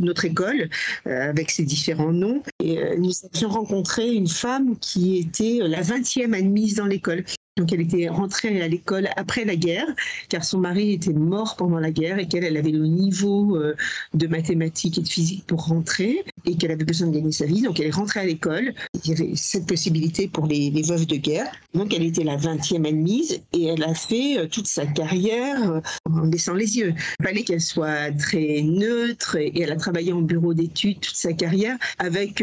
notre 0.00 0.24
école 0.24 0.68
avec 1.04 1.50
ses 1.50 1.64
différents 1.64 2.12
noms. 2.12 2.42
Et 2.62 2.78
nous 2.98 3.12
avions 3.32 3.48
rencontré 3.48 4.12
une 4.12 4.28
femme 4.28 4.76
qui 4.78 5.18
était 5.18 5.58
la 5.62 5.82
20e 5.82 6.34
admise 6.34 6.76
dans 6.76 6.86
l'école. 6.86 7.24
Donc 7.56 7.72
elle 7.72 7.80
était 7.80 8.08
rentrée 8.08 8.60
à 8.60 8.68
l'école 8.68 9.08
après 9.16 9.46
la 9.46 9.56
guerre, 9.56 9.86
car 10.28 10.44
son 10.44 10.58
mari 10.58 10.92
était 10.92 11.14
mort 11.14 11.56
pendant 11.56 11.78
la 11.78 11.90
guerre 11.90 12.18
et 12.18 12.28
qu'elle 12.28 12.44
elle 12.44 12.58
avait 12.58 12.70
le 12.70 12.86
niveau 12.86 13.56
euh, 13.56 13.74
de 14.12 14.26
mathématiques 14.26 14.98
et 14.98 15.00
de 15.00 15.08
physique 15.08 15.46
pour 15.46 15.64
rentrer 15.64 16.22
et 16.46 16.56
qu'elle 16.56 16.70
avait 16.70 16.84
besoin 16.84 17.08
de 17.08 17.14
gagner 17.14 17.32
sa 17.32 17.46
vie. 17.46 17.62
Donc 17.62 17.80
elle 17.80 17.86
est 17.86 17.94
rentrée 17.94 18.20
à 18.20 18.24
l'école. 18.24 18.74
Il 19.04 19.10
y 19.10 19.12
avait 19.12 19.32
cette 19.34 19.66
possibilité 19.66 20.28
pour 20.28 20.46
les, 20.46 20.70
les 20.70 20.82
veuves 20.82 21.06
de 21.06 21.16
guerre. 21.16 21.50
Donc 21.74 21.94
elle 21.94 22.04
était 22.04 22.24
la 22.24 22.36
20e 22.36 22.86
admise 22.86 23.40
et 23.52 23.66
elle 23.66 23.82
a 23.82 23.94
fait 23.94 24.38
euh, 24.38 24.46
toute 24.46 24.66
sa 24.66 24.86
carrière 24.86 25.70
euh, 25.70 25.80
en 26.04 26.26
baissant 26.26 26.54
les 26.54 26.78
yeux. 26.78 26.94
Il 27.20 27.24
fallait 27.24 27.42
qu'elle 27.42 27.60
soit 27.60 28.12
très 28.12 28.62
neutre 28.62 29.36
et 29.36 29.52
elle 29.60 29.72
a 29.72 29.76
travaillé 29.76 30.12
en 30.12 30.22
bureau 30.22 30.54
d'études 30.54 31.00
toute 31.00 31.16
sa 31.16 31.32
carrière 31.32 31.76
avec 31.98 32.42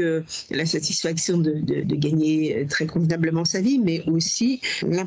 la 0.52 0.66
satisfaction 0.66 1.38
de, 1.38 1.54
de, 1.54 1.82
de, 1.82 1.96
gagner 1.96 2.66
très 2.70 2.86
convenablement 2.86 3.46
sa 3.46 3.62
vie, 3.62 3.80
mais 3.80 4.04
aussi 4.08 4.60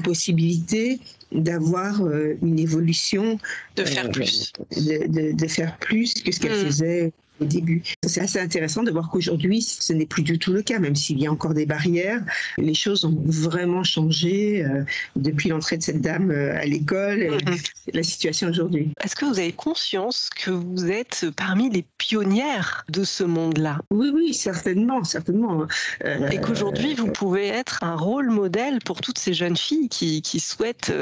possibilité 0.06 1.00
d'avoir 1.32 2.02
euh, 2.02 2.38
une 2.42 2.58
évolution. 2.58 3.38
De 3.76 3.84
faire 3.84 4.06
euh, 4.06 4.10
plus. 4.10 4.52
De, 4.70 5.48
faire 5.48 5.76
plus 5.78 6.14
que 6.14 6.32
ce 6.32 6.40
qu'elle 6.40 6.58
mm. 6.58 6.66
faisait 6.66 7.12
au 7.40 7.44
début. 7.44 7.82
C'est 8.06 8.20
assez 8.20 8.38
intéressant 8.38 8.82
de 8.82 8.90
voir 8.90 9.10
qu'aujourd'hui, 9.10 9.62
ce 9.62 9.92
n'est 9.92 10.06
plus 10.06 10.22
du 10.22 10.38
tout 10.38 10.52
le 10.52 10.62
cas, 10.62 10.78
même 10.78 10.94
s'il 10.96 11.18
y 11.18 11.26
a 11.26 11.32
encore 11.32 11.54
des 11.54 11.66
barrières. 11.66 12.22
Les 12.58 12.74
choses 12.74 13.04
ont 13.04 13.22
vraiment 13.24 13.84
changé 13.84 14.64
euh, 14.64 14.82
depuis 15.16 15.48
l'entrée 15.48 15.76
de 15.76 15.82
cette 15.82 16.00
dame 16.00 16.30
euh, 16.30 16.56
à 16.56 16.64
l'école 16.64 17.22
et 17.22 17.30
mm-hmm. 17.30 17.70
la 17.94 18.02
situation 18.02 18.48
aujourd'hui. 18.48 18.90
Est-ce 19.04 19.16
que 19.16 19.24
vous 19.24 19.38
avez 19.38 19.52
conscience 19.52 20.30
que 20.34 20.50
vous 20.50 20.86
êtes 20.86 21.26
parmi 21.36 21.70
les 21.70 21.84
pionnières 21.98 22.84
de 22.88 23.04
ce 23.04 23.24
monde-là? 23.24 23.78
Oui, 23.90 24.10
oui, 24.14 24.34
certainement, 24.34 25.04
certainement. 25.04 25.66
Euh, 26.04 26.28
et 26.30 26.40
qu'aujourd'hui, 26.40 26.94
vous 26.94 27.08
pouvez 27.08 27.48
être 27.48 27.82
un 27.82 27.96
rôle 27.96 28.30
modèle 28.30 28.78
pour 28.84 29.00
toutes 29.00 29.18
ces 29.18 29.34
jeunes 29.34 29.56
filles 29.56 29.88
qui, 29.88 30.22
qui 30.22 30.40
souhaitent 30.40 30.92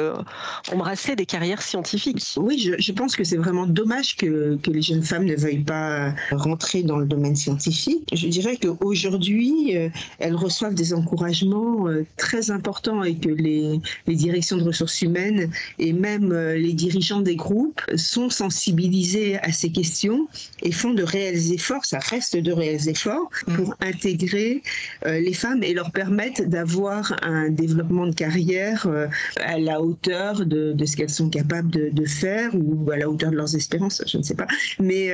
embrasser 0.73 1.17
des 1.17 1.26
carrières 1.26 1.62
scientifiques? 1.62 2.23
Oui, 2.37 2.59
je, 2.59 2.75
je 2.79 2.93
pense 2.93 3.17
que 3.17 3.25
c'est 3.25 3.37
vraiment 3.37 3.67
dommage 3.67 4.17
que, 4.17 4.57
que 4.62 4.71
les 4.71 4.83
jeunes 4.83 5.03
femmes 5.03 5.25
ne 5.25 5.37
veuillent 5.37 5.64
pas 5.64 6.14
rentrer 6.33 6.83
dans 6.83 6.99
le 6.99 7.07
domaine 7.07 7.37
scientifique. 7.37 8.09
Je 8.12 8.28
dirais 8.28 8.57
qu'aujourd'hui, 8.57 9.76
euh, 9.76 9.88
elles 10.19 10.35
reçoivent 10.35 10.75
des 10.75 10.95
encouragements 10.95 11.88
euh, 11.88 12.04
très 12.16 12.50
importants 12.50 13.02
et 13.02 13.16
que 13.16 13.28
les, 13.28 13.81
les 14.07 14.14
directions 14.14 14.57
de 14.57 14.62
ressources 14.62 15.02
humaines 15.02 15.50
et 15.78 15.93
même 15.93 16.33
euh, 16.33 16.57
les 16.57 16.73
dirigeants 16.73 17.21
des 17.21 17.37
groupes 17.37 17.81
sont 17.97 18.31
sensibilisés 18.31 19.38
à 19.38 19.52
ces 19.52 19.71
questions 19.71 20.26
et 20.62 20.73
font 20.73 20.95
de 20.95 21.02
réels 21.02 21.52
efforts, 21.52 21.85
ça 21.85 21.99
reste 21.99 22.37
de 22.37 22.52
réels 22.52 22.88
efforts, 22.88 23.31
pour 23.57 23.71
mm. 23.71 23.75
intégrer 23.81 24.62
les 25.04 25.33
femmes 25.33 25.62
et 25.62 25.75
leur 25.75 25.90
permettre 25.93 26.45
d'avoir 26.45 27.16
un 27.23 27.50
développement 27.50 28.07
de 28.07 28.14
carrière 28.14 28.88
à 29.37 29.59
la 29.59 29.81
hauteur 29.81 30.47
de, 30.47 30.73
de 30.73 30.85
ce 30.85 30.97
qu'elles 30.97 31.11
sont 31.11 31.28
capables 31.28 31.71
de, 31.71 31.90
de, 31.90 32.04
faire 32.07 32.50
ou 32.54 32.90
à 32.90 32.97
la 32.97 33.09
hauteur 33.09 33.31
de 33.31 33.37
leurs 33.37 33.54
espérances, 33.54 34.02
je 34.07 34.19
ne 34.19 34.23
sais 34.23 34.35
pas. 34.35 34.47
Mais 34.81 35.12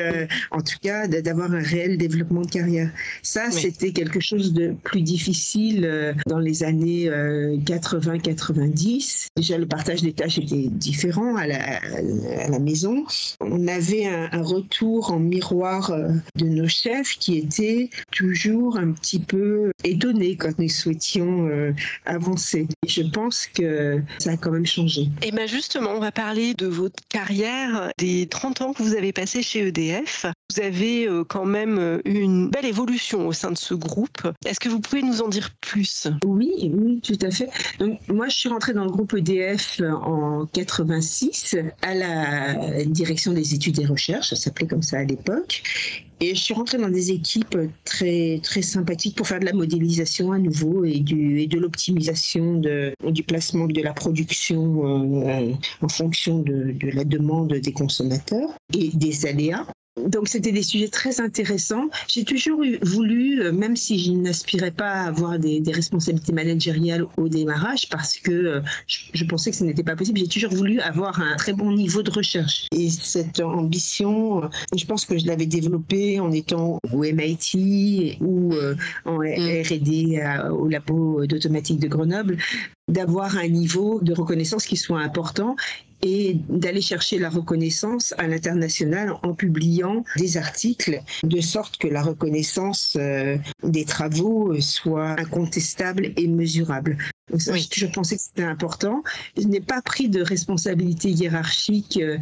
en 0.50 0.60
tout 0.60 0.76
cas, 0.82 0.99
d'avoir 1.06 1.52
un 1.52 1.62
réel 1.62 1.98
développement 1.98 2.42
de 2.42 2.50
carrière. 2.50 2.90
Ça, 3.22 3.50
c'était 3.50 3.92
quelque 3.92 4.20
chose 4.20 4.52
de 4.52 4.74
plus 4.84 5.02
difficile 5.02 5.84
euh, 5.84 6.12
dans 6.26 6.38
les 6.38 6.62
années 6.62 7.08
80-90. 7.08 9.24
Euh, 9.24 9.28
Déjà, 9.36 9.58
le 9.58 9.66
partage 9.66 10.02
des 10.02 10.12
tâches 10.12 10.38
était 10.38 10.68
différent 10.68 11.36
à 11.36 11.46
la, 11.46 11.76
à 11.76 12.48
la 12.48 12.58
maison. 12.58 13.04
On 13.40 13.66
avait 13.68 14.06
un, 14.06 14.40
retour 14.40 15.12
en 15.12 15.18
miroir 15.18 15.90
euh, 15.90 16.08
de 16.36 16.46
nos 16.46 16.66
chefs 16.66 17.18
qui 17.18 17.38
étaient 17.38 17.90
toujours 18.10 18.78
un 18.78 18.92
petit 18.92 19.20
peu 19.20 19.70
étonnés 19.84 20.36
quand 20.36 20.58
nous 20.58 20.68
souhaitions 20.68 21.48
avancer. 22.06 22.66
Et 22.84 22.88
je 22.88 23.02
pense 23.02 23.46
que 23.46 24.00
ça 24.18 24.32
a 24.32 24.36
quand 24.36 24.50
même 24.50 24.66
changé. 24.66 25.08
Et 25.22 25.30
bien 25.30 25.46
justement, 25.46 25.90
on 25.90 26.00
va 26.00 26.12
parler 26.12 26.54
de 26.54 26.66
votre 26.66 26.96
carrière, 27.08 27.92
des 27.98 28.26
30 28.26 28.60
ans 28.62 28.72
que 28.72 28.82
vous 28.82 28.94
avez 28.94 29.12
passé 29.12 29.42
chez 29.42 29.68
EDF. 29.68 30.26
Vous 30.50 30.60
avez 30.60 31.06
euh, 31.06 31.22
quand 31.22 31.44
même 31.44 31.78
euh, 31.78 32.00
une 32.04 32.50
belle 32.50 32.64
évolution 32.64 33.28
au 33.28 33.32
sein 33.32 33.52
de 33.52 33.56
ce 33.56 33.72
groupe. 33.74 34.26
Est-ce 34.44 34.58
que 34.58 34.68
vous 34.68 34.80
pouvez 34.80 35.02
nous 35.02 35.22
en 35.22 35.28
dire 35.28 35.50
plus? 35.60 36.08
Oui, 36.24 37.00
tout 37.04 37.18
à 37.22 37.30
fait. 37.30 37.48
Moi, 38.08 38.28
je 38.28 38.36
suis 38.36 38.48
rentrée 38.48 38.72
dans 38.72 38.84
le 38.84 38.90
groupe 38.90 39.14
EDF 39.14 39.80
en 39.80 40.46
86 40.46 41.56
à 41.82 41.94
la 41.94 42.84
direction 42.84 43.32
des 43.32 43.54
études 43.54 43.78
et 43.78 43.86
recherches, 43.86 44.30
ça 44.30 44.36
s'appelait 44.36 44.66
comme 44.66 44.82
ça 44.82 44.98
à 44.98 45.04
l'époque. 45.04 45.62
Et 46.22 46.34
je 46.34 46.40
suis 46.40 46.52
rentrée 46.52 46.76
dans 46.76 46.90
des 46.90 47.12
équipes 47.12 47.56
très, 47.84 48.40
très 48.42 48.60
sympathiques 48.60 49.16
pour 49.16 49.26
faire 49.26 49.40
de 49.40 49.46
la 49.46 49.54
modélisation 49.54 50.32
à 50.32 50.38
nouveau 50.38 50.84
et, 50.84 51.00
de 51.00 51.58
l'optimisation 51.58 52.60
du 53.04 53.22
placement 53.22 53.66
de 53.66 53.80
la 53.80 53.94
production 53.94 55.26
euh, 55.26 55.52
en 55.80 55.88
fonction 55.88 56.40
de 56.40 56.90
la 56.92 57.04
demande 57.04 57.54
des 57.54 57.72
consommateurs 57.72 58.50
et 58.74 58.88
des 58.88 59.26
aléas. 59.26 59.66
Donc 60.06 60.28
c'était 60.28 60.52
des 60.52 60.62
sujets 60.62 60.88
très 60.88 61.20
intéressants. 61.20 61.88
J'ai 62.08 62.24
toujours 62.24 62.62
voulu, 62.82 63.42
euh, 63.42 63.52
même 63.52 63.76
si 63.76 63.98
je 63.98 64.12
n'aspirais 64.12 64.70
pas 64.70 64.90
à 64.90 65.06
avoir 65.06 65.38
des, 65.38 65.62
responsabilités 65.70 66.32
managériales 66.32 67.06
au 67.16 67.28
démarrage, 67.28 67.88
parce 67.88 68.16
que 68.16 68.32
euh, 68.32 68.60
je, 68.86 69.24
pensais 69.24 69.50
que 69.50 69.56
ce 69.56 69.64
n'était 69.64 69.84
pas 69.84 69.94
possible, 69.94 70.18
j'ai 70.18 70.26
toujours 70.26 70.52
voulu 70.52 70.80
avoir 70.80 71.20
un 71.20 71.36
très 71.36 71.52
bon 71.52 71.72
niveau 71.72 72.02
de 72.02 72.10
recherche. 72.10 72.66
Et 72.72 72.90
cette 72.90 73.40
ambition, 73.40 74.44
euh, 74.44 74.48
je 74.76 74.84
pense 74.84 75.04
que 75.04 75.16
je 75.16 75.26
l'avais 75.26 75.46
développée 75.46 76.18
en 76.18 76.32
étant 76.32 76.80
au 76.92 77.02
MIT 77.02 78.18
ou 78.20 78.52
en 79.04 79.18
mm. 79.18 79.62
R&D 79.62 80.22
au 80.50 80.68
labo 80.68 81.26
d'automatique 81.26 81.78
de 81.78 81.88
Grenoble 81.88 82.36
d'avoir 82.90 83.38
un 83.38 83.48
niveau 83.48 84.00
de 84.02 84.12
reconnaissance 84.12 84.66
qui 84.66 84.76
soit 84.76 85.00
important 85.00 85.56
et 86.02 86.36
d'aller 86.48 86.80
chercher 86.80 87.18
la 87.18 87.28
reconnaissance 87.28 88.14
à 88.18 88.26
l'international 88.26 89.14
en 89.22 89.34
publiant 89.34 90.04
des 90.16 90.36
articles 90.36 91.02
de 91.22 91.40
sorte 91.40 91.76
que 91.76 91.88
la 91.88 92.02
reconnaissance 92.02 92.96
euh, 92.98 93.36
des 93.62 93.84
travaux 93.84 94.58
soit 94.60 95.20
incontestable 95.20 96.12
et 96.16 96.26
mesurable. 96.26 96.96
Je 97.32 97.86
pensais 97.86 98.16
que 98.16 98.22
c'était 98.22 98.42
important. 98.42 99.02
Je 99.36 99.46
n'ai 99.46 99.60
pas 99.60 99.82
pris 99.82 100.08
de 100.08 100.22
responsabilité 100.22 101.10
hiérarchique 101.10 101.98
euh, 102.02 102.18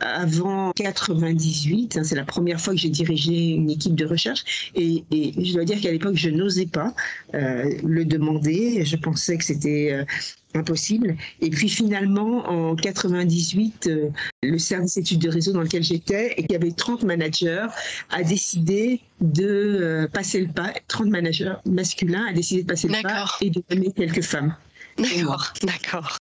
avant 0.00 0.72
98. 0.72 1.96
Hein, 1.96 2.04
c'est 2.04 2.16
la 2.16 2.24
première 2.24 2.60
fois 2.60 2.74
que 2.74 2.80
j'ai 2.80 2.88
dirigé 2.88 3.50
une 3.50 3.70
équipe 3.70 3.94
de 3.94 4.06
recherche 4.06 4.70
et, 4.74 5.04
je 5.10 5.52
dois 5.54 5.64
dire 5.64 5.80
qu'à 5.80 5.92
l'époque, 5.92 6.16
je 6.16 6.30
n'osais 6.30 6.66
pas 6.66 6.94
euh, 7.34 7.70
le 7.84 8.04
demander. 8.04 8.84
Je 8.84 8.96
pensais 8.96 9.36
que 9.38 9.44
c'était 9.44 10.04
impossible. 10.54 11.16
Et 11.40 11.50
puis 11.50 11.68
finalement, 11.68 12.48
en 12.48 12.76
98, 12.76 13.86
euh, 13.86 14.10
le 14.42 14.58
service 14.58 14.96
études 14.96 15.20
de 15.20 15.28
réseau 15.28 15.52
dans 15.52 15.60
lequel 15.60 15.82
j'étais 15.82 16.34
et 16.36 16.46
qui 16.46 16.54
avait 16.54 16.72
30 16.72 17.04
managers 17.04 17.66
a 18.10 18.22
décidé 18.22 19.00
de 19.20 19.44
euh, 19.44 20.08
passer 20.08 20.40
le 20.40 20.48
pas. 20.48 20.72
30 20.88 21.08
managers 21.08 21.54
masculins 21.66 22.26
a 22.28 22.32
décidé 22.32 22.62
de 22.62 22.66
passer 22.66 22.88
le 22.88 23.02
pas 23.02 23.26
et 23.40 23.50
de 23.50 23.62
donner 23.68 23.92
quelques 23.92 24.22
femmes. 24.22 24.54
D'accord, 24.98 25.52
d'accord. 25.62 26.19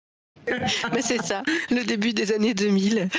Mais 0.93 1.01
c'est 1.01 1.21
ça, 1.21 1.43
le 1.69 1.83
début 1.83 2.13
des 2.13 2.31
années 2.31 2.53
2000. 2.53 3.09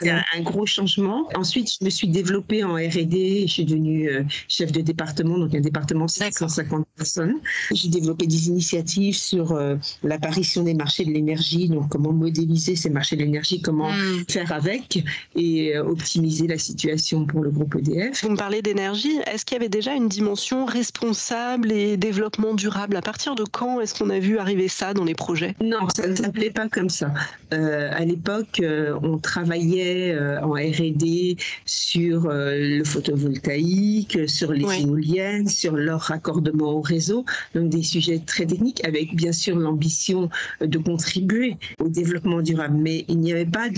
C'est 0.00 0.10
un 0.10 0.40
gros 0.40 0.66
changement. 0.66 1.28
Ensuite, 1.34 1.70
je 1.80 1.84
me 1.84 1.90
suis 1.90 2.08
développée 2.08 2.64
en 2.64 2.74
R&D. 2.74 3.44
Je 3.46 3.52
suis 3.52 3.64
devenue 3.64 4.08
euh, 4.08 4.22
chef 4.48 4.72
de 4.72 4.80
département, 4.80 5.38
donc 5.38 5.54
un 5.54 5.60
département 5.60 6.06
de 6.06 6.10
150 6.10 6.86
personnes. 6.96 7.36
J'ai 7.72 7.88
développé 7.88 8.26
des 8.26 8.48
initiatives 8.48 9.16
sur 9.16 9.52
euh, 9.52 9.76
l'apparition 10.02 10.62
des 10.62 10.74
marchés 10.74 11.04
de 11.04 11.10
l'énergie, 11.10 11.68
donc 11.68 11.88
comment 11.88 12.12
modéliser 12.12 12.76
ces 12.76 12.90
marchés 12.90 13.16
de 13.16 13.22
l'énergie, 13.22 13.60
comment 13.60 13.90
hmm. 13.90 14.24
faire 14.28 14.52
avec 14.52 15.04
et 15.36 15.76
euh, 15.76 15.84
optimiser 15.84 16.46
la 16.46 16.58
situation 16.58 17.24
pour 17.26 17.42
le 17.42 17.50
groupe 17.50 17.76
EDF. 17.76 18.22
Vous 18.22 18.30
me 18.30 18.36
parlez 18.36 18.62
d'énergie. 18.62 19.18
Est-ce 19.26 19.44
qu'il 19.44 19.56
y 19.56 19.60
avait 19.60 19.68
déjà 19.68 19.94
une 19.94 20.08
dimension 20.08 20.64
responsable 20.64 21.72
et 21.72 21.96
développement 21.96 22.54
durable? 22.54 22.96
À 22.96 23.02
partir 23.02 23.34
de 23.34 23.44
quand 23.44 23.80
est-ce 23.80 23.94
qu'on 23.94 24.10
a 24.10 24.18
vu 24.18 24.38
arriver 24.38 24.68
ça 24.68 24.94
dans 24.94 25.04
les 25.04 25.14
projets? 25.14 25.54
Non, 25.60 25.88
ça 25.94 26.06
s'appelait 26.22 26.50
pas 26.50 26.68
comme 26.68 26.90
ça. 26.90 27.12
Euh, 27.52 27.90
à 27.92 28.04
l'époque, 28.04 28.60
euh, 28.60 28.98
on 29.02 29.18
travaillait 29.18 30.12
euh, 30.12 30.40
en 30.42 30.52
R&D 30.52 31.36
sur 31.64 32.28
le 32.30 32.84
photovoltaïque, 32.84 34.28
sur 34.28 34.52
les 34.52 34.82
éoliennes, 34.82 35.48
sur 35.48 35.76
leur 35.76 36.00
raccordement 36.00 36.72
au 36.72 36.80
réseau, 36.80 37.24
donc 37.54 37.68
des 37.70 37.82
sujets 37.82 38.18
très 38.18 38.46
techniques, 38.46 38.84
avec 38.84 39.14
bien 39.14 39.32
sûr 39.32 39.56
l'ambition 39.56 40.28
de 40.60 40.78
contribuer 40.78 41.56
au 41.80 41.88
développement 41.88 42.42
durable. 42.42 42.76
Mais 42.78 43.04
il 43.08 43.18
n'y 43.18 43.32
avait 43.32 43.46
pas 43.46 43.68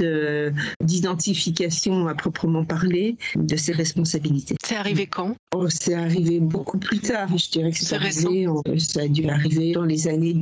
d'identification 0.81 2.09
à 2.09 2.15
proprement 2.15 2.65
parler 2.65 3.17
de 3.37 3.57
ces 3.57 3.73
responsabilités. 3.73 4.57
C'est 4.65 4.77
arrivé 4.77 5.07
quand? 5.07 5.37
Oh, 5.55 5.69
C'est 5.69 5.95
arrivé 5.95 6.41
beaucoup 6.41 6.79
plus 6.79 7.01
tard. 7.01 7.37
Je 7.37 7.51
dirais 7.51 7.71
que 7.71 7.79
c'est 7.79 7.95
arrivé, 7.95 8.47
ça 8.79 9.03
a 9.03 9.09
dû 9.09 9.29
arriver 9.29 9.73
dans 9.73 9.85
les 9.85 10.09
années 10.09 10.37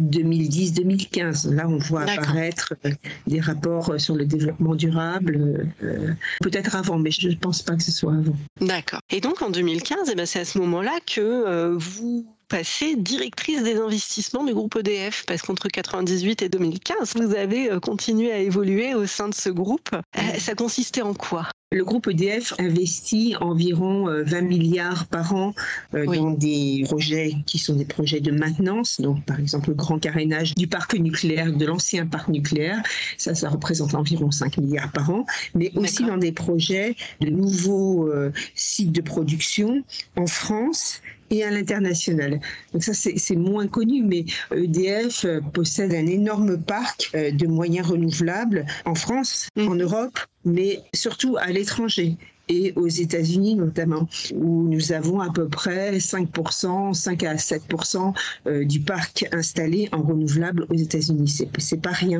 2010-2015. 0.00 1.54
Là, 1.54 1.68
on 1.68 1.78
voit 1.78 2.02
apparaître 2.02 2.74
euh, 2.84 2.90
des 3.26 3.40
rapports 3.40 3.90
euh, 3.90 3.98
sur 3.98 4.14
le 4.14 4.24
développement 4.24 4.74
durable, 4.74 5.66
euh, 5.82 6.12
peut-être 6.40 6.76
avant, 6.76 6.98
mais 6.98 7.10
je 7.10 7.28
ne 7.28 7.34
pense 7.34 7.62
pas 7.62 7.76
que 7.76 7.82
ce 7.82 7.92
soit 7.92 8.12
avant. 8.12 8.36
D'accord. 8.60 9.00
Et 9.10 9.20
donc 9.20 9.42
en 9.42 9.50
2015, 9.50 10.10
eh 10.10 10.14
ben, 10.14 10.26
c'est 10.26 10.40
à 10.40 10.44
ce 10.44 10.58
moment-là 10.58 10.98
que 11.06 11.74
vous 11.74 12.26
passez 12.50 12.96
directrice 12.96 13.62
des 13.62 13.76
investissements 13.76 14.44
du 14.44 14.52
groupe 14.52 14.76
EDF, 14.76 15.24
parce 15.26 15.42
qu'entre 15.42 15.68
98 15.68 16.42
et 16.42 16.48
2015, 16.48 17.14
vous 17.16 17.34
avez 17.34 17.70
continué 17.80 18.32
à 18.32 18.38
évoluer 18.38 18.94
au 18.94 19.06
sein 19.06 19.28
de 19.28 19.34
ce 19.34 19.48
groupe. 19.48 19.90
Ça 20.38 20.54
consistait 20.54 21.02
en 21.02 21.14
quoi? 21.14 21.48
Le 21.72 21.84
groupe 21.84 22.08
EDF 22.08 22.52
investit 22.58 23.36
environ 23.40 24.06
20 24.06 24.10
euh, 24.10 24.40
milliards 24.42 25.06
par 25.06 25.32
an 25.36 25.54
euh, 25.94 26.04
dans 26.04 26.32
des 26.32 26.82
projets 26.84 27.36
qui 27.46 27.60
sont 27.60 27.76
des 27.76 27.84
projets 27.84 28.18
de 28.18 28.32
maintenance, 28.32 29.00
donc 29.00 29.24
par 29.24 29.38
exemple 29.38 29.68
le 29.68 29.76
grand 29.76 30.00
carénage 30.00 30.56
du 30.56 30.66
parc 30.66 30.94
nucléaire, 30.94 31.52
de 31.52 31.64
l'ancien 31.64 32.06
parc 32.06 32.26
nucléaire, 32.26 32.82
ça, 33.18 33.36
ça 33.36 33.48
représente 33.48 33.94
environ 33.94 34.32
5 34.32 34.58
milliards 34.58 34.90
par 34.90 35.10
an, 35.10 35.26
mais 35.54 35.70
aussi 35.76 36.04
dans 36.04 36.16
des 36.16 36.32
projets 36.32 36.96
de 37.20 37.30
nouveaux 37.30 38.08
euh, 38.08 38.32
sites 38.56 38.90
de 38.90 39.00
production 39.00 39.84
en 40.16 40.26
France 40.26 41.00
et 41.30 41.44
à 41.44 41.50
l'international. 41.50 42.40
Donc 42.72 42.82
ça, 42.82 42.92
c'est 42.94 43.36
moins 43.36 43.66
connu, 43.66 44.02
mais 44.02 44.24
EDF 44.54 45.26
possède 45.52 45.94
un 45.94 46.06
énorme 46.06 46.60
parc 46.60 47.10
de 47.14 47.46
moyens 47.46 47.88
renouvelables 47.88 48.66
en 48.84 48.94
France, 48.94 49.48
mmh. 49.56 49.68
en 49.68 49.74
Europe, 49.74 50.18
mais 50.44 50.80
surtout 50.94 51.36
à 51.38 51.46
l'étranger. 51.46 52.16
Et 52.50 52.72
aux 52.76 52.88
États-Unis 52.88 53.54
notamment, 53.54 54.08
où 54.34 54.68
nous 54.68 54.92
avons 54.92 55.20
à 55.20 55.30
peu 55.32 55.48
près 55.48 55.96
5%, 55.98 56.92
5 56.92 57.22
à 57.22 57.34
7% 57.36 58.12
euh, 58.46 58.64
du 58.64 58.80
parc 58.80 59.26
installé 59.32 59.88
en 59.92 60.02
renouvelable 60.02 60.66
aux 60.68 60.74
États-Unis. 60.74 61.46
C'est, 61.58 61.80
pas 61.80 61.92
rien. 61.92 62.18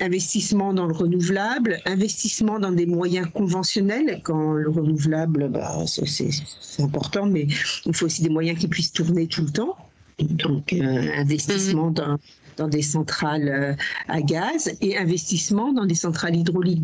Investissement 0.00 0.74
dans 0.74 0.86
le 0.86 0.92
renouvelable, 0.92 1.78
investissement 1.86 2.58
dans 2.58 2.72
des 2.72 2.86
moyens 2.86 3.28
conventionnels. 3.32 4.20
Quand 4.24 4.52
le 4.52 4.68
renouvelable, 4.68 5.48
bah, 5.48 5.84
c'est, 5.86 6.82
important, 6.82 7.26
mais 7.26 7.46
il 7.86 7.94
faut 7.94 8.06
aussi 8.06 8.22
des 8.22 8.28
moyens 8.28 8.58
qui 8.58 8.68
puissent 8.68 8.92
tourner 8.92 9.26
tout 9.28 9.42
le 9.42 9.50
temps. 9.50 9.76
Donc, 10.18 10.72
euh, 10.72 11.08
investissement 11.16 11.86
mhm. 11.86 11.94
dans, 11.94 12.18
dans 12.56 12.68
des 12.68 12.82
centrales 12.82 13.48
euh, 13.48 13.74
à 14.08 14.20
gaz 14.20 14.70
et 14.82 14.98
investissement 14.98 15.72
dans 15.72 15.86
des 15.86 15.94
centrales 15.94 16.36
hydrauliques 16.36 16.82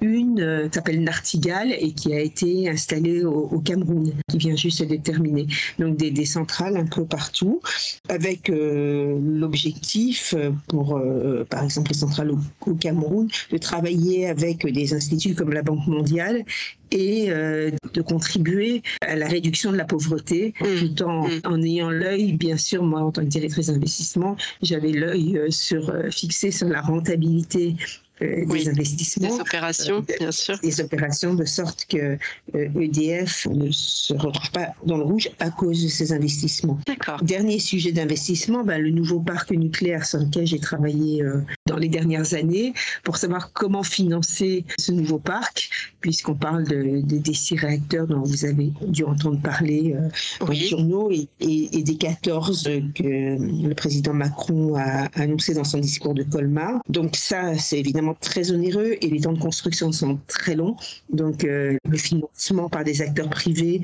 une 0.00 0.40
euh, 0.40 0.68
s'appelle 0.72 1.02
Nartigal 1.02 1.72
et 1.72 1.92
qui 1.92 2.12
a 2.14 2.20
été 2.20 2.68
installée 2.68 3.24
au, 3.24 3.60
Cameroun, 3.60 4.12
qui 4.30 4.38
vient 4.38 4.56
juste 4.56 4.82
de 4.82 4.96
terminer. 4.96 5.46
Donc 5.78 5.96
des, 5.96 6.10
des 6.10 6.24
centrales 6.24 6.76
un 6.76 6.86
peu 6.86 7.04
partout, 7.04 7.60
avec 8.08 8.48
euh, 8.48 9.18
l'objectif 9.22 10.34
pour, 10.68 10.96
euh, 10.96 11.44
par 11.48 11.64
exemple, 11.64 11.90
les 11.90 11.98
centrales 11.98 12.30
au, 12.30 12.74
Cameroun, 12.74 13.28
de 13.50 13.58
travailler 13.58 14.28
avec 14.28 14.66
des 14.66 14.94
instituts 14.94 15.34
comme 15.34 15.52
la 15.52 15.62
Banque 15.62 15.86
mondiale 15.86 16.44
et 16.92 17.28
de 17.28 18.02
contribuer 18.02 18.82
à 19.00 19.14
la 19.14 19.28
réduction 19.28 19.70
de 19.70 19.76
la 19.76 19.84
pauvreté, 19.84 20.54
mmh. 20.60 20.64
tout 20.80 21.02
en, 21.04 21.28
mmh. 21.28 21.40
en 21.44 21.62
ayant 21.62 21.90
l'œil, 21.90 22.32
bien 22.32 22.56
sûr, 22.56 22.82
moi 22.82 23.00
en 23.00 23.12
tant 23.12 23.22
que 23.22 23.28
directrice 23.28 23.68
d'investissement, 23.68 24.36
j'avais 24.60 24.90
l'œil 24.90 25.40
sur, 25.50 25.92
fixé 26.10 26.50
sur 26.50 26.68
la 26.68 26.80
rentabilité 26.80 27.76
euh, 28.22 28.44
des 28.44 28.68
investissements. 28.68 29.28
Des 29.28 29.40
opérations, 29.40 29.98
euh, 29.98 30.16
bien 30.18 30.32
sûr. 30.32 30.58
Des 30.58 30.80
opérations 30.80 31.34
de 31.34 31.44
sorte 31.44 31.86
que 31.86 32.18
EDF 32.54 33.46
euh, 33.46 33.50
e 33.50 33.54
ne 33.54 33.70
se 33.70 34.12
retrouve 34.14 34.50
pas 34.50 34.68
dans 34.84 34.96
le 34.96 35.04
rouge 35.04 35.30
à 35.38 35.50
cause 35.50 35.82
de 35.82 35.88
ces 35.88 36.12
investissements. 36.12 36.78
D'accord. 36.86 37.22
Dernier 37.22 37.58
sujet 37.58 37.92
d'investissement, 37.92 38.62
ben, 38.62 38.80
le 38.80 38.90
nouveau 38.90 39.20
parc 39.20 39.52
nucléaire 39.52 40.04
sur 40.04 40.18
lequel 40.18 40.46
j'ai 40.46 40.58
travaillé 40.58 41.24
dans 41.66 41.76
les 41.76 41.88
dernières 41.88 42.34
années 42.34 42.74
pour 43.04 43.16
savoir 43.16 43.52
comment 43.52 43.82
financer 43.82 44.64
ce 44.78 44.92
nouveau 44.92 45.18
parc, 45.18 45.70
puisqu'on 46.00 46.34
parle 46.34 46.64
de, 46.64 47.00
des 47.02 47.34
six 47.34 47.56
réacteurs 47.56 48.06
dont 48.06 48.22
vous 48.22 48.44
avez 48.44 48.72
dû 48.86 49.04
entendre 49.04 49.40
parler 49.40 49.94
dans 50.40 50.48
les 50.48 50.66
journaux 50.66 51.10
et, 51.10 51.28
et, 51.40 51.82
des 51.82 51.96
14 51.96 52.68
que 52.94 53.02
le 53.02 53.74
président 53.74 54.12
Macron 54.12 54.76
a 54.76 55.08
annoncé 55.14 55.54
dans 55.54 55.64
son 55.64 55.78
discours 55.78 56.14
de 56.14 56.22
Colmar. 56.22 56.80
Donc 56.88 57.16
ça, 57.16 57.56
c'est 57.56 57.78
évidemment 57.78 58.09
très 58.14 58.52
onéreux 58.52 58.96
et 59.00 59.08
les 59.08 59.20
temps 59.20 59.32
de 59.32 59.40
construction 59.40 59.92
sont 59.92 60.18
très 60.26 60.54
longs. 60.54 60.76
Donc 61.12 61.44
euh, 61.44 61.76
le 61.88 61.98
financement 61.98 62.68
par 62.68 62.84
des 62.84 63.02
acteurs 63.02 63.30
privés 63.30 63.82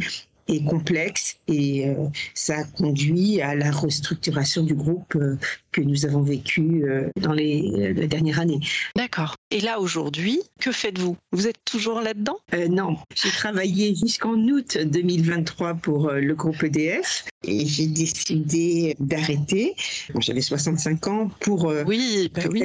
est 0.48 0.64
complexe 0.64 1.36
et 1.48 1.88
euh, 1.88 1.94
ça 2.34 2.58
a 2.58 2.64
conduit 2.64 3.40
à 3.40 3.54
la 3.54 3.70
restructuration 3.70 4.62
du 4.62 4.74
groupe 4.74 5.14
euh, 5.16 5.36
que 5.72 5.80
nous 5.80 6.06
avons 6.06 6.22
vécu 6.22 6.84
euh, 6.84 7.08
dans 7.20 7.32
les, 7.32 7.94
dernières 8.06 8.40
années. 8.40 8.60
D'accord. 8.94 9.34
Et 9.50 9.60
là 9.60 9.80
aujourd'hui, 9.80 10.40
que 10.60 10.72
faites-vous? 10.72 11.16
Vous 11.32 11.48
êtes 11.48 11.58
toujours 11.64 12.00
là-dedans? 12.00 12.38
Non, 12.70 12.96
j'ai 13.14 13.30
travaillé 13.30 13.94
jusqu'en 13.94 14.34
août 14.34 14.78
2023 14.78 15.74
pour 15.74 16.10
le 16.10 16.34
groupe 16.34 16.62
EDF 16.62 17.24
et 17.46 17.66
j'ai 17.66 17.86
décidé 17.86 18.96
d'arrêter. 19.00 19.74
J'avais 20.20 20.40
65 20.40 21.06
ans 21.06 21.30
pour, 21.40 21.72
oui, 21.86 22.30
bah 22.34 22.42
oui. 22.50 22.64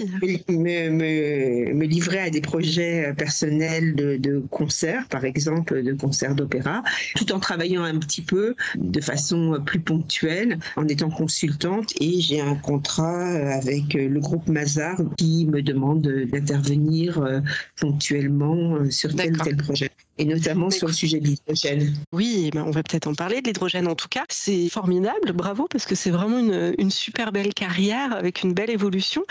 Me, 0.49 0.89
me, 0.89 1.73
me, 1.73 1.85
livrer 1.85 2.19
à 2.19 2.29
des 2.29 2.41
projets 2.41 3.13
personnels 3.17 3.95
de, 3.95 4.17
de 4.17 4.43
concerts, 4.49 5.07
par 5.09 5.25
exemple 5.25 5.83
de 5.83 5.93
concerts 5.93 6.35
d'opéra, 6.35 6.83
tout 7.15 7.31
en 7.31 7.39
travaillant 7.39 7.83
un 7.83 7.97
petit 7.99 8.21
peu 8.21 8.55
de 8.75 9.01
façon 9.01 9.61
plus 9.65 9.79
ponctuelle 9.79 10.59
en 10.75 10.87
étant 10.87 11.09
consultante 11.09 11.93
et 11.99 12.21
j'ai 12.21 12.41
un 12.41 12.55
contrat 12.55 13.27
avec 13.27 13.93
le 13.93 14.19
groupe 14.19 14.47
Mazar 14.47 14.97
qui 15.17 15.45
me 15.45 15.61
demande 15.61 16.01
d'intervenir 16.01 17.19
euh, 17.19 17.39
ponctuellement 17.79 18.75
euh, 18.75 18.89
sur 18.89 19.15
tel 19.15 19.33
ou 19.33 19.43
tel 19.43 19.57
projet 19.57 19.91
et 20.21 20.25
notamment 20.25 20.69
sur 20.69 20.87
le 20.87 20.93
sujet 20.93 21.19
de 21.19 21.25
l'hydrogène. 21.25 21.95
Oui, 22.11 22.51
ben 22.53 22.63
on 22.63 22.69
va 22.69 22.83
peut-être 22.83 23.07
en 23.07 23.15
parler 23.15 23.41
de 23.41 23.47
l'hydrogène 23.47 23.87
en 23.87 23.95
tout 23.95 24.07
cas. 24.07 24.23
C'est 24.29 24.69
formidable, 24.69 25.33
bravo, 25.33 25.67
parce 25.67 25.87
que 25.87 25.95
c'est 25.95 26.11
vraiment 26.11 26.37
une, 26.37 26.75
une, 26.77 26.91
super 26.91 27.31
belle 27.31 27.55
carrière 27.55 28.13
avec 28.13 28.43
une 28.43 28.53
belle 28.53 28.69
évolution. 28.69 29.23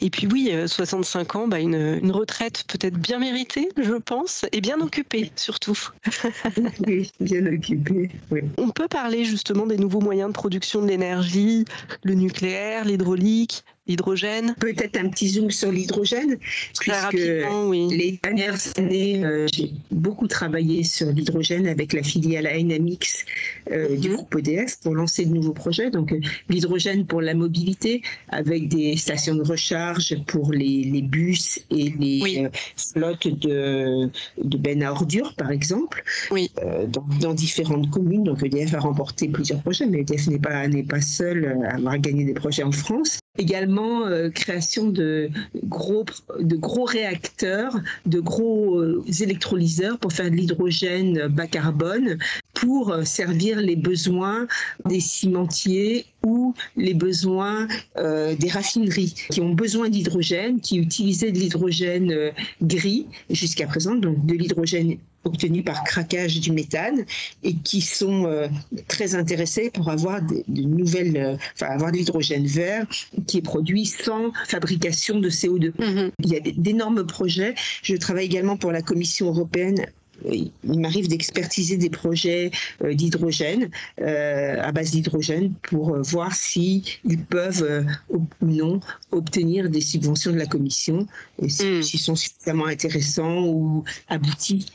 Et 0.00 0.08
puis 0.08 0.26
oui, 0.26 0.50
65 0.66 1.36
euh, 1.36 1.38
ans, 1.38 1.48
bah 1.48 1.60
une, 1.60 1.98
une 2.02 2.12
retraite 2.12 2.64
peut-être 2.66 2.96
bien 2.96 3.18
méritée, 3.18 3.68
je 3.76 3.94
pense, 3.94 4.46
et 4.52 4.62
bien 4.62 4.80
occupée 4.80 5.30
surtout. 5.36 5.78
oui, 6.86 7.10
bien 7.20 7.44
occupée. 7.44 8.10
Oui. 8.30 8.40
On 8.56 8.70
peut 8.70 8.88
parler 8.88 9.26
justement 9.26 9.66
des 9.66 9.76
nouveaux 9.76 10.00
moyens 10.00 10.28
de 10.28 10.34
production 10.34 10.80
de 10.80 10.88
l'énergie, 10.88 11.66
le 12.04 12.14
nucléaire, 12.14 12.86
l'hydraulique, 12.86 13.64
l'hydrogène 13.88 14.54
Peut-être 14.60 14.96
un 14.96 15.08
petit 15.08 15.28
zoom 15.30 15.50
sur 15.50 15.72
l'hydrogène, 15.72 16.36
puisque 16.78 17.12
les 17.12 18.18
dernières 18.22 18.58
années, 18.76 19.24
euh, 19.24 19.46
j'ai 19.52 19.72
beaucoup 19.90 20.28
travaillé 20.28 20.84
sur 20.84 21.10
l'hydrogène 21.10 21.66
avec 21.66 21.92
la 21.92 22.02
filiale 22.02 22.48
Dynamics 22.58 23.24
euh, 23.70 23.96
du 23.96 24.10
mhm. 24.10 24.16
groupe 24.16 24.36
EDF 24.36 24.80
pour 24.80 24.94
lancer 24.94 25.24
de 25.24 25.34
nouveaux 25.34 25.52
projets. 25.52 25.90
Donc 25.90 26.12
euh, 26.12 26.20
l'hydrogène 26.48 27.06
pour 27.06 27.22
la 27.22 27.34
mobilité, 27.34 28.02
avec 28.28 28.68
des 28.68 28.96
stations 28.96 29.34
de 29.34 29.42
recharge 29.42 30.16
pour 30.26 30.52
les, 30.52 30.84
les 30.84 31.02
bus 31.02 31.60
et 31.70 31.92
les 31.98 32.48
flottes 32.76 33.28
de, 33.28 34.10
de 34.42 34.56
bennes 34.58 34.82
à 34.82 34.92
ordures, 34.92 35.34
par 35.34 35.50
exemple, 35.50 36.02
oui. 36.30 36.50
dans, 36.88 37.06
dans, 37.20 37.34
différentes 37.34 37.90
communes. 37.90 38.24
Donc 38.24 38.42
EDF 38.42 38.74
a 38.74 38.80
remporté 38.80 39.28
plusieurs 39.28 39.62
projets, 39.62 39.86
mais 39.86 40.00
EDF 40.00 40.26
n'est 40.26 40.38
pas, 40.38 40.66
n'est 40.68 40.82
pas 40.82 41.00
seul 41.00 41.56
à 41.68 41.76
avoir 41.76 41.98
gagné 41.98 42.24
des 42.24 42.34
projets 42.34 42.62
en 42.62 42.72
France. 42.72 43.18
Également, 43.38 44.04
euh, 44.04 44.30
création 44.30 44.88
de 44.88 45.30
gros, 45.64 46.04
de 46.40 46.56
gros 46.56 46.84
réacteurs, 46.84 47.78
de 48.04 48.18
gros 48.18 48.80
euh, 48.80 49.04
électrolyseurs 49.20 49.96
pour 49.98 50.12
faire 50.12 50.28
de 50.28 50.34
l'hydrogène 50.34 51.28
bas 51.28 51.46
carbone, 51.46 52.18
pour 52.52 52.90
euh, 52.90 53.04
servir 53.04 53.60
les 53.60 53.76
besoins 53.76 54.48
des 54.86 54.98
cimentiers 54.98 56.06
ou 56.26 56.52
les 56.76 56.94
besoins 56.94 57.68
des 57.96 58.48
raffineries 58.50 59.14
qui 59.30 59.40
ont 59.40 59.54
besoin 59.54 59.88
d'hydrogène, 59.88 60.60
qui 60.60 60.78
utilisaient 60.78 61.30
de 61.30 61.38
l'hydrogène 61.38 62.32
gris 62.60 63.06
jusqu'à 63.30 63.68
présent, 63.68 63.94
donc 63.94 64.26
de 64.26 64.34
l'hydrogène 64.34 64.98
obtenus 65.24 65.64
par 65.64 65.84
craquage 65.84 66.40
du 66.40 66.52
méthane 66.52 67.04
et 67.42 67.54
qui 67.54 67.80
sont 67.80 68.26
euh, 68.26 68.48
très 68.86 69.14
intéressés 69.14 69.70
pour 69.70 69.90
avoir 69.90 70.22
de, 70.22 70.42
nouvelles, 70.48 71.16
euh, 71.16 71.36
enfin 71.54 71.66
avoir 71.66 71.92
de 71.92 71.98
l'hydrogène 71.98 72.46
vert 72.46 72.86
qui 73.26 73.38
est 73.38 73.42
produit 73.42 73.86
sans 73.86 74.32
fabrication 74.46 75.18
de 75.18 75.30
CO2. 75.30 75.72
Mm-hmm. 75.72 76.10
Il 76.24 76.30
y 76.30 76.36
a 76.36 76.40
d'énormes 76.40 77.06
projets. 77.06 77.54
Je 77.82 77.96
travaille 77.96 78.26
également 78.26 78.56
pour 78.56 78.72
la 78.72 78.82
Commission 78.82 79.28
européenne 79.28 79.86
il 80.24 80.80
m'arrive 80.80 81.06
d'expertiser 81.06 81.76
des 81.76 81.90
projets 81.90 82.50
euh, 82.82 82.92
d'hydrogène 82.92 83.70
à 83.98 84.72
base 84.72 84.90
d'hydrogène 84.90 85.52
pour 85.62 85.96
voir 86.02 86.34
si 86.34 86.98
ils 87.04 87.24
peuvent 87.24 87.86
ou 88.10 88.26
non 88.42 88.80
obtenir 89.12 89.70
des 89.70 89.80
subventions 89.80 90.32
de 90.32 90.38
la 90.38 90.46
Commission 90.46 91.06
et 91.40 91.46
mm. 91.46 91.82
s'ils 91.82 92.00
sont 92.00 92.16
suffisamment 92.16 92.66
intéressants 92.66 93.44
ou 93.44 93.84
aboutis 94.08 94.66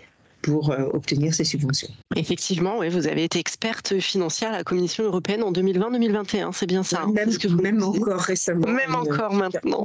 pour 0.44 0.70
euh, 0.70 0.84
obtenir 0.94 1.34
ces 1.34 1.44
subventions. 1.44 1.88
Effectivement, 2.16 2.78
oui, 2.80 2.90
vous 2.90 3.08
avez 3.08 3.24
été 3.24 3.40
experte 3.40 4.00
financière 4.00 4.50
à 4.52 4.58
la 4.58 4.64
Commission 4.64 5.04
européenne 5.06 5.42
en 5.42 5.52
2020-2021, 5.52 6.52
c'est 6.54 6.68
bien 6.68 6.84
ça. 6.84 7.02
Hein, 7.04 7.12
même, 7.14 7.36
que 7.36 7.48
vous 7.48 7.62
même 7.62 7.82
encore 7.82 8.20
récemment. 8.20 8.68
Même 8.68 8.94
encore 8.94 9.34
maintenant. 9.34 9.84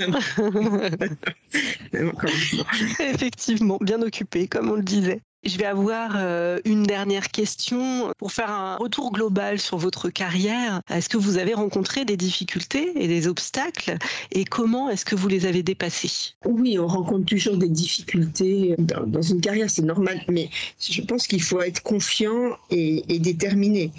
même 1.92 2.08
encore 2.08 2.30
Effectivement, 3.00 3.78
bien 3.80 4.02
occupé, 4.02 4.48
comme 4.48 4.70
on 4.70 4.74
le 4.74 4.82
disait. 4.82 5.22
Je 5.44 5.56
vais 5.56 5.66
avoir 5.66 6.14
euh, 6.16 6.58
une 6.64 6.82
dernière 6.82 7.28
question 7.28 8.12
pour 8.18 8.32
faire 8.32 8.50
un 8.50 8.76
retour 8.76 9.12
global 9.12 9.60
sur 9.60 9.78
votre 9.78 10.08
carrière. 10.08 10.82
Est-ce 10.90 11.08
que 11.08 11.16
vous 11.16 11.38
avez 11.38 11.54
rencontré 11.54 12.04
des 12.04 12.16
difficultés 12.16 12.90
et 12.96 13.06
des 13.06 13.28
obstacles? 13.28 13.96
Et 14.32 14.44
comment 14.44 14.90
est-ce 14.90 15.04
que 15.04 15.14
vous 15.14 15.28
les 15.28 15.46
avez 15.46 15.62
dépassés? 15.62 16.34
Oui, 16.44 16.76
on 16.76 16.88
rencontre 16.88 17.24
toujours 17.24 17.56
des 17.56 17.68
difficultés 17.68 18.74
dans, 18.78 19.22
une 19.22 19.40
carrière, 19.40 19.70
c'est 19.70 19.82
normal, 19.82 20.24
mais 20.28 20.50
je 20.80 21.02
pense 21.02 21.28
qu'il 21.28 21.42
faut 21.42 21.60
être 21.62 21.82
confiant 21.82 22.56
et, 22.70 23.02
déterminé. 23.20 23.92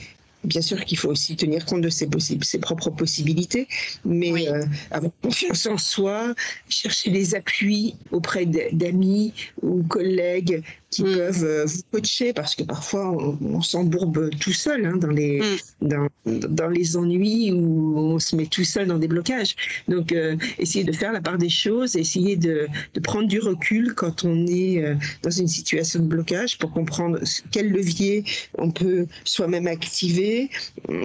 Bien 0.43 0.61
sûr 0.61 0.83
qu'il 0.85 0.97
faut 0.97 1.09
aussi 1.09 1.35
tenir 1.35 1.65
compte 1.65 1.81
de 1.81 1.89
ses, 1.89 2.07
ses 2.19 2.59
propres 2.59 2.89
possibilités, 2.89 3.67
mais 4.05 4.47
euh, 4.47 4.63
avoir 4.91 5.11
confiance 5.21 5.65
en 5.65 5.77
soi, 5.77 6.33
chercher 6.69 7.11
des 7.11 7.35
appuis 7.35 7.95
auprès 8.11 8.45
d'amis 8.45 9.33
ou 9.61 9.83
collègues 9.83 10.63
qui 10.89 11.03
mm. 11.03 11.15
peuvent 11.15 11.43
euh, 11.43 11.65
vous 11.65 11.81
coacher 11.91 12.33
parce 12.33 12.55
que 12.55 12.63
parfois 12.63 13.11
on, 13.41 13.61
s'embourbe 13.61 14.29
tout 14.39 14.53
seul 14.53 14.85
hein, 14.85 14.97
dans, 14.97 15.09
les, 15.09 15.39
mm. 15.39 15.87
dans, 15.87 16.07
dans, 16.25 16.67
les 16.69 16.97
ennuis 16.97 17.51
ou 17.51 17.97
on 17.97 18.19
se 18.19 18.35
met 18.35 18.45
tout 18.45 18.63
seul 18.63 18.87
dans 18.87 18.97
des 18.97 19.07
blocages. 19.07 19.55
Donc, 19.87 20.11
euh, 20.11 20.35
essayer 20.57 20.83
de 20.83 20.91
faire 20.91 21.11
la 21.11 21.21
part 21.21 21.37
des 21.37 21.49
choses, 21.49 21.95
essayer 21.95 22.35
de, 22.35 22.67
de 22.93 22.99
prendre 22.99 23.27
du 23.27 23.39
recul 23.39 23.93
quand 23.93 24.23
on 24.23 24.47
est 24.47 24.83
euh, 24.83 24.95
dans 25.23 25.29
une 25.29 25.47
situation 25.47 25.99
de 25.99 26.05
blocage 26.05 26.57
pour 26.57 26.71
comprendre 26.71 27.19
quel 27.51 27.71
levier 27.71 28.23
on 28.57 28.71
peut 28.71 29.05
soi-même 29.23 29.67
activer, 29.67 30.49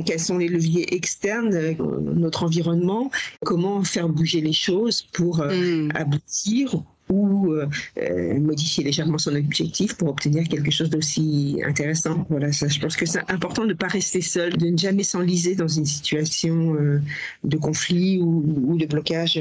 quels 0.06 0.20
sont 0.20 0.38
les 0.38 0.48
leviers 0.48 0.94
externes, 0.94 1.76
notre 2.14 2.44
environnement, 2.44 3.10
comment 3.44 3.82
faire 3.84 4.08
bouger 4.08 4.40
les 4.40 4.52
choses 4.52 5.02
pour 5.12 5.44
mm. 5.44 5.90
aboutir 5.94 6.84
ou 7.14 7.52
euh, 7.52 7.68
euh, 7.98 8.38
modifier 8.40 8.84
légèrement 8.84 9.18
son 9.18 9.34
objectif 9.34 9.94
pour 9.94 10.08
obtenir 10.08 10.48
quelque 10.48 10.70
chose 10.70 10.90
d'aussi 10.90 11.60
intéressant. 11.64 12.26
Voilà, 12.28 12.52
ça, 12.52 12.68
je 12.68 12.78
pense 12.80 12.96
que 12.96 13.06
c'est 13.06 13.30
important 13.30 13.62
de 13.62 13.68
ne 13.68 13.74
pas 13.74 13.88
rester 13.88 14.20
seul, 14.20 14.56
de 14.56 14.66
ne 14.68 14.78
jamais 14.78 15.04
s'enliser 15.04 15.54
dans 15.54 15.68
une 15.68 15.86
situation 15.86 16.74
euh, 16.74 17.00
de 17.44 17.56
conflit 17.56 18.20
ou, 18.20 18.44
ou 18.66 18.76
de 18.76 18.86
blocage 18.86 19.40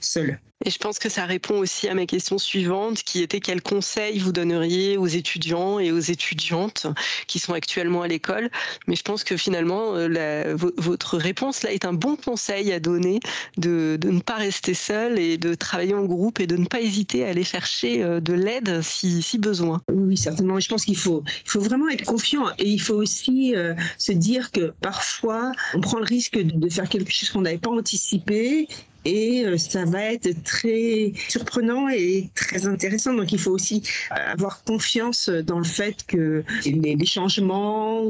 seul. 0.00 0.38
Et 0.64 0.70
je 0.70 0.78
pense 0.78 0.98
que 0.98 1.08
ça 1.08 1.24
répond 1.24 1.58
aussi 1.58 1.88
à 1.88 1.94
ma 1.94 2.04
question 2.04 2.36
suivante, 2.36 3.04
qui 3.04 3.22
était 3.22 3.38
quel 3.38 3.62
conseil 3.62 4.18
vous 4.18 4.32
donneriez 4.32 4.96
aux 4.96 5.06
étudiants 5.06 5.78
et 5.78 5.92
aux 5.92 6.00
étudiantes 6.00 6.88
qui 7.28 7.38
sont 7.38 7.52
actuellement 7.52 8.02
à 8.02 8.08
l'école? 8.08 8.50
Mais 8.88 8.96
je 8.96 9.02
pense 9.02 9.22
que 9.22 9.36
finalement, 9.36 9.94
la, 9.94 10.54
votre 10.54 11.16
réponse 11.16 11.62
là 11.62 11.72
est 11.72 11.84
un 11.84 11.92
bon 11.92 12.16
conseil 12.16 12.72
à 12.72 12.80
donner 12.80 13.20
de, 13.56 13.96
de, 14.00 14.10
ne 14.10 14.20
pas 14.20 14.34
rester 14.34 14.74
seul 14.74 15.18
et 15.20 15.38
de 15.38 15.54
travailler 15.54 15.94
en 15.94 16.04
groupe 16.04 16.40
et 16.40 16.48
de 16.48 16.56
ne 16.56 16.66
pas 16.66 16.80
hésiter 16.80 17.24
à 17.24 17.28
aller 17.28 17.44
chercher 17.44 18.02
euh, 18.02 18.18
de 18.18 18.32
l'aide 18.32 18.82
si, 18.82 19.38
besoin. 19.38 19.80
Oui, 19.92 20.16
certainement. 20.16 20.58
Je 20.58 20.68
pense 20.68 20.84
qu'il 20.84 20.96
faut, 20.96 21.22
vraiment 21.54 21.88
être 21.88 22.04
confiant 22.04 22.48
et 22.58 22.68
il 22.68 22.80
faut 22.80 22.94
aussi 22.94 23.54
euh, 23.54 23.74
se 23.96 24.10
dire 24.10 24.50
que 24.50 24.72
parfois, 24.80 25.52
on 25.74 25.80
prend 25.80 25.98
le 25.98 26.04
risque 26.04 26.36
de 26.36 26.68
faire 26.68 26.88
quelque 26.88 27.12
chose 27.12 27.30
qu'on 27.30 27.42
n'avait 27.42 27.58
pas 27.58 27.70
anticipé 27.70 28.66
et 29.04 29.44
euh, 29.44 29.56
ça 29.58 29.84
va 29.84 30.02
être 30.02 30.42
très 30.44 31.12
surprenant 31.28 31.88
et 31.88 32.28
très 32.34 32.66
intéressant. 32.66 33.14
Donc 33.14 33.32
il 33.32 33.38
faut 33.38 33.50
aussi 33.50 33.82
avoir 34.10 34.64
confiance 34.64 35.28
dans 35.28 35.58
le 35.58 35.64
fait 35.64 36.04
que 36.06 36.44
les, 36.64 37.06
changements 37.06 38.04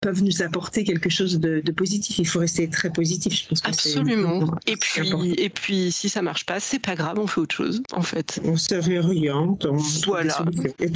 peuvent 0.00 0.22
nous 0.22 0.42
apporter 0.42 0.84
quelque 0.84 1.10
chose 1.10 1.38
de, 1.38 1.60
positif. 1.72 2.18
Il 2.18 2.26
faut 2.26 2.38
rester 2.38 2.68
très 2.68 2.90
positif. 2.90 3.42
Je 3.42 3.48
pense 3.48 3.60
que 3.60 3.68
Absolument. 3.68 4.54
Et 4.66 4.76
puis, 4.76 5.34
et 5.36 5.50
puis 5.50 5.92
si 5.92 6.08
ça 6.08 6.22
marche 6.22 6.46
pas, 6.46 6.60
c'est 6.60 6.78
pas 6.78 6.94
grave, 6.94 7.18
on 7.18 7.26
fait 7.26 7.40
autre 7.40 7.54
chose 7.54 7.82
en 7.92 8.02
fait. 8.02 8.40
On 8.44 8.56
se 8.56 8.74
réoriente. 8.74 9.66
On 9.66 9.76
voilà. 10.06 10.44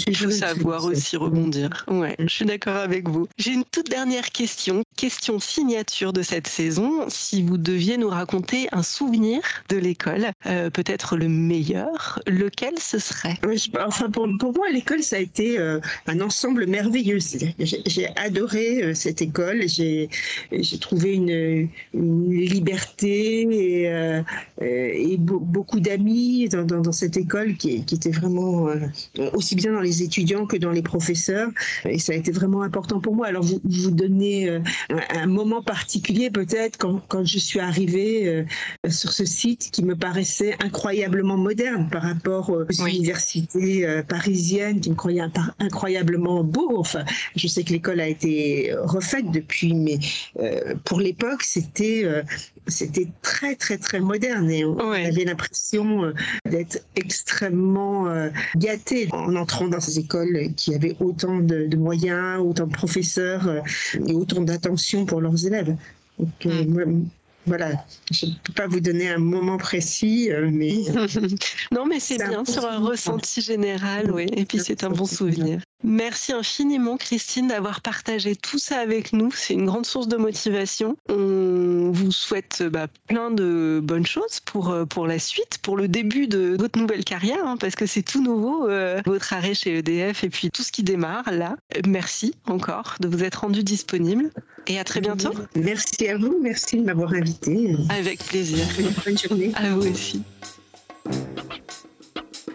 Il 0.06 0.16
faut 0.16 0.30
savoir 0.30 0.84
aussi 0.84 1.16
rebondir. 1.16 1.84
Ouais, 1.88 2.16
je 2.18 2.28
suis 2.28 2.44
d'accord 2.44 2.76
avec 2.76 3.08
vous. 3.08 3.28
J'ai 3.38 3.52
une 3.52 3.64
toute 3.64 3.90
dernière 3.90 4.30
question, 4.30 4.82
question 4.96 5.38
signature 5.40 6.12
de 6.12 6.22
cette 6.22 6.46
saison. 6.46 7.06
Si 7.08 7.42
vous 7.42 7.58
deviez 7.58 7.96
nous 7.98 8.08
raconter 8.08 8.68
un 8.72 8.82
souvenir 8.82 9.31
de 9.68 9.76
l'école, 9.76 10.26
euh, 10.46 10.70
peut-être 10.70 11.16
le 11.16 11.28
meilleur, 11.28 12.20
lequel 12.26 12.74
ce 12.78 12.98
serait? 12.98 13.38
Enfin, 13.80 14.10
pour, 14.10 14.26
moi, 14.26 14.70
l'école, 14.72 15.02
ça 15.02 15.16
a 15.16 15.18
été 15.18 15.58
euh, 15.58 15.80
un 16.06 16.20
ensemble 16.20 16.66
merveilleux. 16.66 17.18
J'ai 17.58 18.08
adoré 18.16 18.82
euh, 18.82 18.94
cette 18.94 19.22
école. 19.22 19.62
J'ai 19.68 20.08
trouvé 20.80 21.14
une, 21.14 21.68
liberté 21.92 23.42
et, 24.60 25.16
beaucoup 25.18 25.80
d'amis 25.80 26.48
dans, 26.48 26.92
cette 26.92 27.16
école 27.16 27.56
qui, 27.56 27.84
qui 27.84 27.94
était 27.94 28.10
vraiment 28.10 28.68
aussi 29.32 29.54
bien 29.54 29.72
dans 29.72 29.80
les 29.80 30.02
étudiants 30.02 30.46
que 30.46 30.56
dans 30.56 30.70
les 30.70 30.82
professeurs. 30.82 31.50
Et 31.84 31.98
ça 31.98 32.12
a 32.12 32.16
été 32.16 32.32
vraiment 32.32 32.62
important 32.62 33.00
pour 33.00 33.14
moi. 33.14 33.26
Alors, 33.26 33.42
vous, 33.42 33.60
vous 33.64 33.90
donnez 33.90 34.48
un, 34.48 34.62
un, 35.14 35.26
moment 35.26 35.62
particulier, 35.62 36.30
peut-être, 36.30 36.76
quand, 36.76 37.00
quand 37.08 37.24
je 37.24 37.38
suis 37.38 37.60
arrivée 37.60 38.44
sur 38.88 39.12
ce 39.12 39.21
site 39.24 39.70
qui 39.70 39.84
me 39.84 39.96
paraissait 39.96 40.54
incroyablement 40.60 41.36
moderne 41.36 41.88
par 41.90 42.02
rapport 42.02 42.50
aux 42.50 42.86
universités 42.86 43.86
euh, 43.86 44.02
parisiennes 44.02 44.80
qui 44.80 44.90
me 44.90 44.94
croyaient 44.94 45.24
incroyablement 45.58 46.44
beau. 46.44 46.78
Enfin, 46.78 47.04
je 47.36 47.46
sais 47.46 47.64
que 47.64 47.72
l'école 47.72 48.00
a 48.00 48.08
été 48.08 48.72
refaite 48.82 49.30
depuis, 49.30 49.74
mais 49.74 49.98
euh, 50.40 50.74
pour 50.84 51.00
l'époque, 51.00 51.42
c'était 51.42 52.02
euh, 52.04 52.22
c'était 52.66 53.08
très 53.22 53.56
très 53.56 53.78
très 53.78 54.00
moderne 54.00 54.50
et 54.50 54.64
on 54.64 54.92
avait 54.92 55.24
l'impression 55.24 56.12
d'être 56.48 56.84
extrêmement 56.94 58.06
gâté 58.56 59.08
en 59.10 59.34
entrant 59.34 59.66
dans 59.66 59.80
ces 59.80 59.98
écoles 59.98 60.50
qui 60.56 60.72
avaient 60.74 60.96
autant 61.00 61.40
de, 61.40 61.76
moyens, 61.76 62.40
autant 62.40 62.68
de 62.68 62.72
professeurs 62.72 63.62
et 64.06 64.14
autant 64.14 64.42
d'attention 64.42 65.06
pour 65.06 65.20
leurs 65.20 65.44
élèves. 65.44 65.74
Donc, 66.20 66.44
mm 66.44 67.02
voilà, 67.46 67.84
je 68.10 68.26
ne 68.26 68.32
peux 68.44 68.52
pas 68.52 68.66
vous 68.68 68.80
donner 68.80 69.08
un 69.08 69.18
moment 69.18 69.58
précis, 69.58 70.30
euh, 70.30 70.48
mais. 70.52 70.84
non, 71.72 71.86
mais 71.86 71.98
c'est 71.98 72.18
bien 72.18 72.44
sur 72.44 72.64
un 72.64 72.78
ressenti 72.78 73.40
général, 73.40 74.12
oui. 74.12 74.26
Et 74.36 74.44
puis 74.44 74.60
c'est 74.60 74.84
un 74.84 74.90
bon 74.90 75.06
souvenir. 75.06 75.60
Merci 75.84 76.32
infiniment, 76.32 76.96
Christine, 76.96 77.48
d'avoir 77.48 77.80
partagé 77.80 78.36
tout 78.36 78.58
ça 78.58 78.78
avec 78.78 79.12
nous. 79.12 79.30
C'est 79.32 79.54
une 79.54 79.66
grande 79.66 79.86
source 79.86 80.08
de 80.08 80.16
motivation. 80.16 80.96
On 81.08 81.90
vous 81.92 82.12
souhaite 82.12 82.62
bah, 82.62 82.86
plein 83.08 83.30
de 83.30 83.80
bonnes 83.82 84.06
choses 84.06 84.40
pour, 84.44 84.70
euh, 84.70 84.84
pour 84.84 85.06
la 85.06 85.18
suite, 85.18 85.58
pour 85.62 85.76
le 85.76 85.88
début 85.88 86.28
de 86.28 86.56
votre 86.58 86.78
nouvelle 86.78 87.04
carrière, 87.04 87.44
hein, 87.44 87.56
parce 87.58 87.74
que 87.74 87.86
c'est 87.86 88.02
tout 88.02 88.22
nouveau, 88.22 88.68
euh, 88.68 89.00
votre 89.06 89.32
arrêt 89.32 89.54
chez 89.54 89.78
EDF 89.78 90.24
et 90.24 90.30
puis 90.30 90.50
tout 90.50 90.62
ce 90.62 90.70
qui 90.70 90.82
démarre 90.82 91.30
là. 91.32 91.56
Merci 91.86 92.34
encore 92.46 92.96
de 93.00 93.08
vous 93.08 93.24
être 93.24 93.40
rendu 93.40 93.62
disponible 93.62 94.30
et 94.66 94.78
à 94.78 94.84
très 94.84 95.00
bientôt. 95.00 95.32
Merci 95.56 96.08
à 96.08 96.16
vous, 96.16 96.38
merci 96.40 96.76
de 96.76 96.84
m'avoir 96.84 97.12
invité. 97.12 97.74
Avec 97.88 98.24
plaisir. 98.24 98.64
Bonne 99.04 99.18
journée. 99.18 99.52
À 99.54 99.70
vous 99.70 99.88
aussi. 99.88 100.22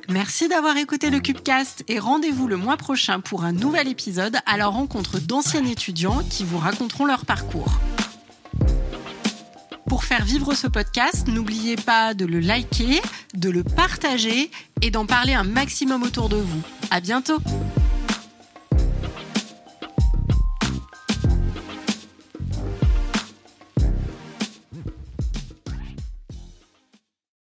Merci 0.09 0.47
d'avoir 0.47 0.77
écouté 0.77 1.09
le 1.09 1.19
Cubecast 1.19 1.83
et 1.89 1.99
rendez-vous 1.99 2.47
le 2.47 2.55
mois 2.55 2.77
prochain 2.77 3.19
pour 3.19 3.43
un 3.43 3.51
nouvel 3.51 3.89
épisode 3.89 4.37
à 4.45 4.55
la 4.55 4.67
rencontre 4.67 5.19
d'anciens 5.19 5.65
étudiants 5.65 6.23
qui 6.29 6.45
vous 6.45 6.57
raconteront 6.57 7.05
leur 7.05 7.25
parcours. 7.25 7.79
Pour 9.89 10.05
faire 10.05 10.23
vivre 10.23 10.53
ce 10.53 10.67
podcast, 10.67 11.27
n'oubliez 11.27 11.75
pas 11.75 12.13
de 12.13 12.25
le 12.25 12.39
liker, 12.39 13.01
de 13.33 13.49
le 13.49 13.63
partager 13.65 14.49
et 14.81 14.91
d'en 14.91 15.05
parler 15.05 15.33
un 15.33 15.43
maximum 15.43 16.03
autour 16.03 16.29
de 16.29 16.37
vous. 16.37 16.61
À 16.89 17.01
bientôt! 17.01 17.39